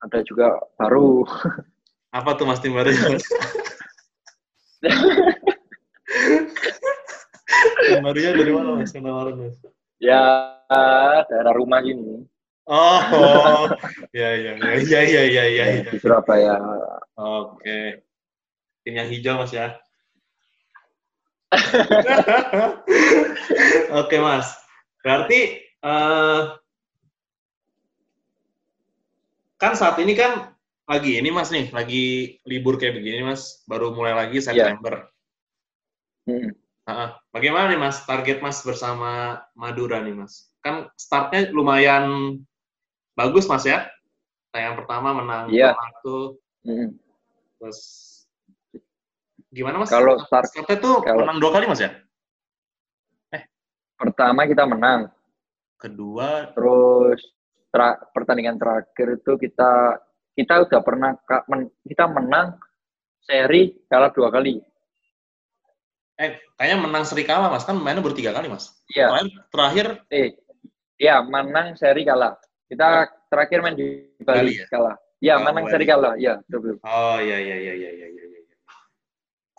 [0.00, 1.28] ada juga baru.
[2.16, 2.88] Apa tuh mas tim baru?
[7.84, 9.60] tim barunya dari mana mas penawaran mas?
[10.00, 10.48] Ya,
[11.28, 12.24] daerah rumah ini.
[12.68, 13.64] Oh, oh.
[14.12, 15.88] ya, ya, ya, ya, ya, ya, ya, ya.
[15.88, 16.60] Di Surabaya.
[17.16, 18.04] Oke.
[18.84, 19.80] Tim yang hijau mas ya?
[24.04, 24.52] Oke mas,
[25.00, 26.60] berarti uh,
[29.56, 30.52] kan saat ini kan
[30.84, 34.44] lagi ini mas nih, lagi libur kayak begini mas, baru mulai lagi iya.
[34.44, 35.08] September.
[36.28, 36.52] Yeah.
[36.52, 36.52] Hmm.
[36.88, 40.52] Uh, bagaimana nih mas target mas bersama Madura nih mas?
[40.60, 42.40] Kan startnya lumayan
[43.18, 43.90] bagus mas ya.
[44.54, 45.74] Yang pertama menang yeah.
[45.74, 46.94] satu, mm.
[47.58, 48.08] terus
[49.48, 49.88] Gimana mas?
[49.88, 51.90] Kalau start, startnya tuh kalau, menang dua kali mas ya?
[53.32, 53.42] Eh.
[53.96, 55.08] Pertama kita menang.
[55.80, 56.52] Kedua.
[56.52, 57.20] Terus
[57.72, 60.00] tra pertandingan terakhir itu kita
[60.36, 61.10] kita udah pernah
[61.48, 62.60] men, kita menang
[63.24, 64.60] seri kalah dua kali.
[66.18, 68.76] Eh, kayaknya menang seri kalah mas, kan mainnya baru tiga kali mas.
[68.92, 69.16] Iya.
[69.16, 70.28] Terakhir, terakhir eh,
[71.00, 72.36] iya menang seri kalah.
[72.68, 74.66] Kita terakhir main di Bali, Bali ya?
[74.68, 74.96] kalah.
[75.18, 76.14] Iya, oh, menang seri kalah.
[76.14, 76.78] Iya, betul.
[76.84, 78.06] Oh iya iya iya iya iya.
[78.12, 78.28] iya.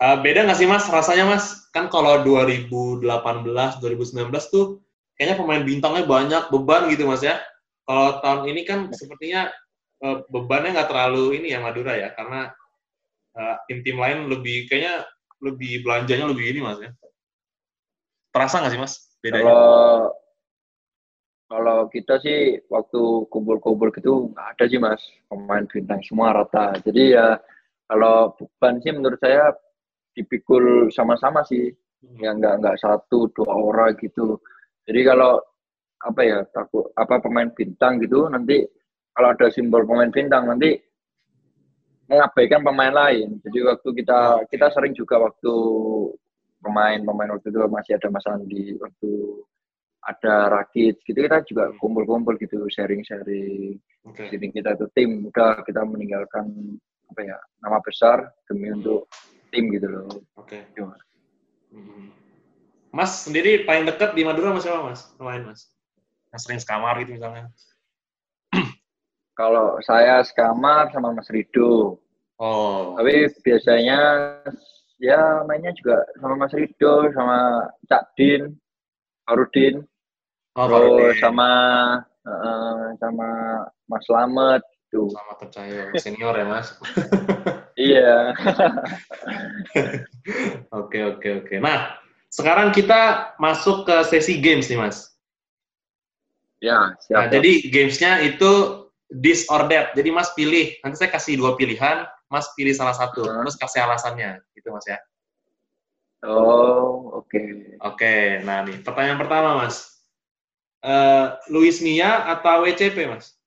[0.00, 1.68] Uh, beda nggak sih mas rasanya mas?
[1.76, 4.80] Kan kalau 2018, 2019 tuh
[5.20, 7.36] kayaknya pemain bintangnya banyak, beban gitu mas ya.
[7.84, 9.52] Kalau tahun ini kan sepertinya
[10.00, 12.48] uh, bebannya nggak terlalu ini ya Madura ya, karena
[13.36, 15.04] uh, tim-tim lain lebih kayaknya
[15.44, 16.90] lebih belanjanya lebih ini mas ya.
[18.32, 19.52] Terasa nggak sih mas bedanya?
[19.52, 20.16] Kalau
[21.50, 25.02] kalau kita sih waktu kumpul-kumpul gitu nggak ada sih mas.
[25.26, 26.78] Pemain bintang semua rata.
[26.86, 27.34] Jadi ya
[27.90, 29.50] kalau beban sih menurut saya
[30.14, 31.74] dipikul sama-sama sih.
[32.22, 34.38] Yang nggak nggak satu dua orang gitu.
[34.86, 35.42] Jadi kalau
[36.00, 38.64] apa ya takut apa pemain bintang gitu nanti
[39.12, 40.78] kalau ada simbol pemain bintang nanti
[42.06, 43.42] mengabaikan pemain lain.
[43.42, 45.52] Jadi waktu kita kita sering juga waktu
[46.62, 49.10] pemain-pemain waktu itu masih ada Mas Andi waktu
[50.06, 53.76] ada Rakit gitu kita juga kumpul-kumpul gitu sharing-sharing
[54.08, 54.32] okay.
[54.32, 56.48] jadi kita itu tim udah kita meninggalkan
[57.10, 59.10] apa ya nama besar demi untuk
[59.50, 60.06] tim gitu loh.
[60.38, 60.62] Oke.
[60.72, 60.86] Okay.
[61.74, 62.10] Hmm.
[62.90, 65.10] Mas sendiri paling dekat di Madura mas siapa mas?
[65.18, 65.70] Pemain mas?
[66.30, 67.50] Yang sering sekamar gitu misalnya?
[69.38, 71.98] Kalau saya sekamar sama Mas Rido.
[72.38, 72.94] Oh.
[72.98, 73.98] Tapi biasanya
[75.02, 78.54] ya mainnya juga sama Mas Rido, sama Cak Din,
[79.30, 79.86] Harudin,
[80.58, 81.50] oh, terus sama
[82.26, 83.28] uh, sama
[83.86, 85.06] Mas Lamet tuh.
[85.14, 86.68] Sama percaya senior ya Mas.
[87.80, 88.36] Iya.
[90.68, 91.56] Oke, oke, oke.
[91.64, 91.96] Nah,
[92.28, 95.16] sekarang kita masuk ke sesi games nih, Mas.
[96.60, 97.16] Ya, siap.
[97.16, 99.96] Nah, jadi gamesnya itu this or that.
[99.96, 104.44] Jadi Mas pilih, nanti saya kasih dua pilihan, Mas pilih salah satu, terus kasih alasannya,
[104.52, 105.00] gitu Mas ya.
[106.20, 107.28] Oh, oke.
[107.28, 107.46] Okay.
[107.80, 110.04] Oke, okay, nah nih, pertanyaan pertama Mas.
[110.80, 113.40] Uh, Luis Mia atau WCP, Mas?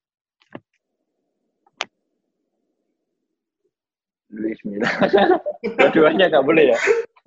[4.33, 4.89] Luis Milla.
[5.77, 6.79] Dua-duanya nggak boleh ya?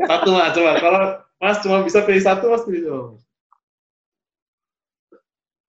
[0.04, 0.72] Satu mas, coba.
[0.82, 1.02] Kalau
[1.38, 3.16] mas cuma bisa pilih satu, mas pilih.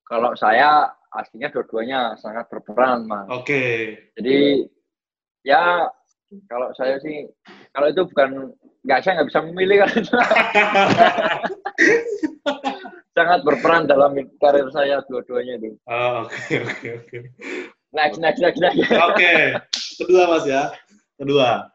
[0.07, 3.29] Kalau saya aslinya dua-duanya sangat berperan, mas.
[3.29, 3.45] Oke.
[3.45, 3.73] Okay.
[4.17, 4.37] Jadi
[5.45, 5.85] ya
[6.49, 7.29] kalau saya sih
[7.71, 8.51] kalau itu bukan
[8.87, 9.91] nggak saya nggak bisa memilih kan.
[13.17, 15.75] sangat berperan dalam karir saya dua-duanya itu.
[15.89, 17.17] Oh, oke oke oke.
[17.91, 18.79] Next next next next.
[18.87, 19.59] Oke.
[19.99, 20.71] Kedua mas ya.
[21.17, 21.65] Kedua,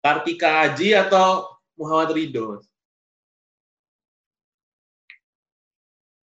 [0.00, 2.64] Kartika Aji atau Muhammad Ridho?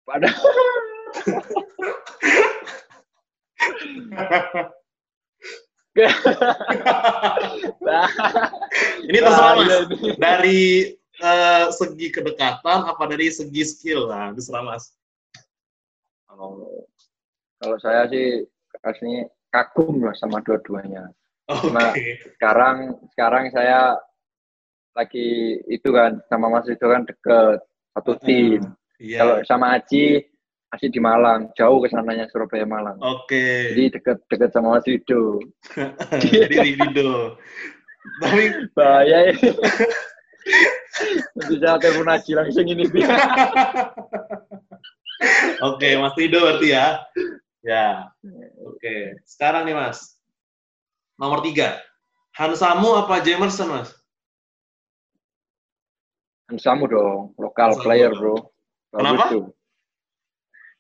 [6.00, 8.00] Pada
[9.10, 9.68] ini terserah mas.
[10.16, 10.60] Dari
[11.20, 14.96] uh, segi kedekatan apa dari segi skill lah, terserah mas.
[16.30, 16.64] Kalau
[17.60, 18.48] kalau saya sih
[18.86, 21.12] aslinya kagum lah sama dua-duanya.
[21.50, 21.74] Okay.
[21.74, 21.90] Nah,
[22.38, 22.78] sekarang
[23.18, 23.98] sekarang saya
[24.94, 27.58] lagi itu kan sama Mas itu kan deket
[27.98, 28.62] satu tim.
[28.62, 29.18] Uh, yeah.
[29.24, 30.30] Kalau sama Aji
[30.70, 33.02] masih di Malang, jauh ke sananya Surabaya Malang.
[33.02, 33.34] Oke.
[33.34, 33.58] Okay.
[33.74, 35.42] Jadi dekat-dekat sama Mas Rido.
[36.24, 37.42] Jadi Rido.
[38.22, 39.36] Tapi bahaya ya.
[41.50, 42.86] Bisa telepon aja langsung ini.
[45.74, 47.02] Oke, Mas Rido berarti ya.
[47.66, 48.14] Ya.
[48.62, 49.18] Oke.
[49.26, 50.22] Sekarang nih Mas.
[51.18, 51.82] Nomor tiga.
[52.38, 53.90] Hansamu apa Jamerson, Mas?
[56.48, 57.34] Hansamu dong.
[57.42, 58.22] Lokal Hansamu player, dong.
[58.22, 58.36] bro.
[58.94, 59.26] Kenapa?
[59.34, 59.59] Tuh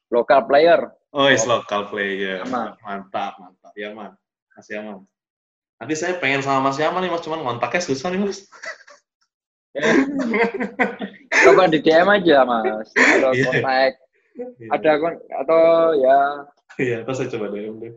[0.09, 0.89] lokal player.
[1.09, 2.45] Oh, is lokal player.
[2.45, 2.77] Aman.
[2.85, 3.73] Mantap, mantap.
[3.73, 4.13] Ya, man.
[4.53, 5.07] Masih aman.
[5.79, 7.23] Nanti saya pengen sama Mas Yaman nih, Mas.
[7.23, 8.43] Cuman ngontaknya susah nih, Mas.
[11.47, 12.91] Coba di DM aja, Mas.
[12.99, 13.47] Ada yeah.
[13.47, 13.93] kontak.
[14.35, 14.71] Yeah.
[14.75, 15.61] Ada kon atau
[15.95, 16.17] ya.
[16.79, 17.93] Iya, yeah, saya coba DM deh.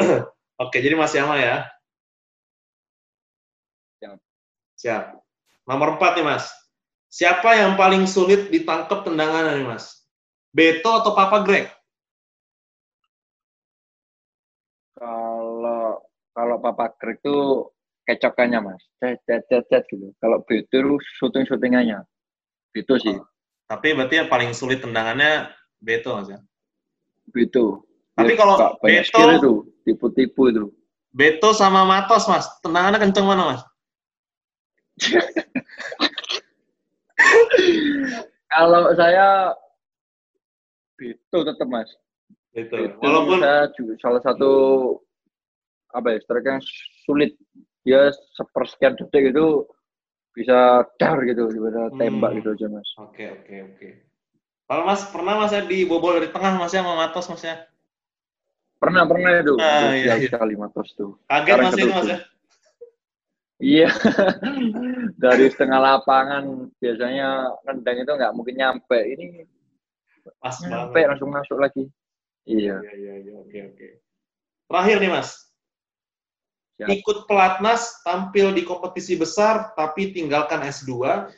[0.64, 1.68] Oke, jadi Mas Yaman ya.
[4.00, 4.18] Siap.
[4.80, 5.04] Siap.
[5.68, 6.48] Nomor empat nih, Mas.
[7.12, 9.99] Siapa yang paling sulit ditangkap tendangan nih, Mas?
[10.50, 11.70] Beto atau Papa Greg?
[14.98, 16.02] Kalau
[16.34, 17.70] kalau Papa Greg itu
[18.06, 20.10] kecokannya mas, cet cet cet, cet gitu.
[20.18, 22.02] Kalau Beto itu syuting syutingannya,
[22.74, 23.14] Beto sih.
[23.14, 23.22] Oh,
[23.70, 26.42] tapi berarti yang paling sulit tendangannya Beto mas ya?
[27.30, 27.86] Beto.
[28.18, 29.52] Tapi kalau Beto itu
[29.86, 30.74] tipu-tipu itu.
[31.14, 33.62] Beto sama Matos mas, tendangannya kenceng mana mas?
[38.52, 39.54] kalau saya
[41.00, 41.90] itu tetap mas.
[42.52, 42.98] Itu.
[43.00, 44.52] Walaupun saya juga salah satu
[45.90, 46.62] apa ya, strike yang
[47.08, 47.32] sulit.
[47.80, 49.64] Dia sepersekian detik itu
[50.36, 52.38] bisa dar gitu, bisa tembak hmm.
[52.42, 52.88] gitu aja mas.
[53.00, 53.88] Oke oke oke.
[54.70, 57.56] Kalau mas pernah mas ya dibobol dari tengah mas ya sama Matos mas ya?
[58.80, 59.54] Pernah pernah itu.
[59.60, 60.28] Ah, iya, iya.
[60.30, 61.18] sekali Matos tuh.
[61.26, 62.18] Kaget mas itu mas ya?
[63.60, 63.92] Iya,
[65.24, 68.96] dari setengah lapangan biasanya nendang itu nggak mungkin nyampe.
[68.96, 69.44] Ini
[70.40, 71.08] Pas Nyampe, banget.
[71.14, 71.84] langsung masuk lagi.
[72.48, 72.80] Iya.
[72.80, 73.32] Iya, iya, iya.
[73.40, 73.88] Oke, oke.
[74.70, 75.30] Terakhir nih, Mas.
[76.80, 76.88] Siap.
[76.88, 81.28] Ikut pelatnas, tampil di kompetisi besar, tapi tinggalkan S2,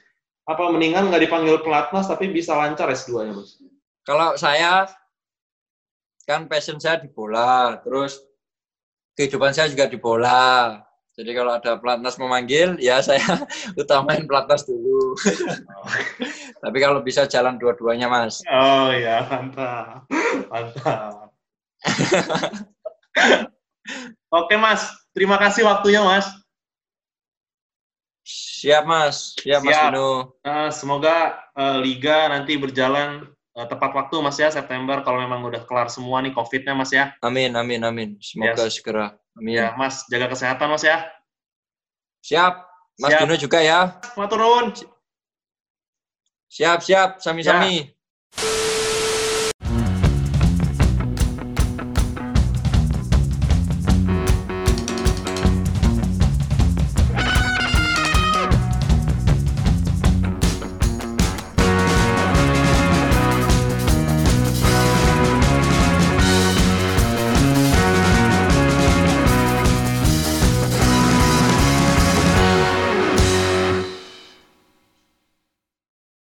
[0.47, 3.59] apa mendingan nggak dipanggil pelatnas, tapi bisa lancar S2-nya, Mas?
[4.07, 4.87] Kalau saya,
[6.27, 8.23] kan passion saya di bola, terus
[9.19, 10.79] kehidupan saya juga di bola.
[11.13, 13.21] Jadi kalau ada pelatnas memanggil, ya saya
[13.81, 15.13] utamain pelatnas dulu.
[15.13, 15.85] Oh.
[16.65, 18.41] Tapi kalau bisa jalan dua-duanya, Mas.
[18.49, 20.09] Oh ya, mantap.
[20.49, 21.37] Mantap.
[24.41, 24.89] Oke, Mas.
[25.13, 26.25] Terima kasih waktunya, Mas.
[28.25, 29.37] Siap, Mas.
[29.37, 29.69] Siap, Siap.
[29.69, 30.41] Mas Dino.
[30.41, 35.69] Uh, semoga uh, Liga nanti berjalan uh, tepat waktu, Mas ya, September, kalau memang udah
[35.69, 37.13] kelar semua nih COVID-nya, Mas ya.
[37.21, 38.11] Amin, amin, amin.
[38.25, 38.81] Semoga yes.
[38.81, 39.13] segera.
[39.39, 39.57] Amin.
[39.57, 41.09] Ya, Mas, jaga kesehatan Mas ya.
[42.21, 42.69] Siap.
[43.01, 43.21] Mas siap.
[43.25, 43.97] Dino juga ya.
[44.15, 44.77] Maturun.
[46.53, 47.11] Siap, siap.
[47.25, 47.89] Sami-sami.
[47.89, 48.02] Ya.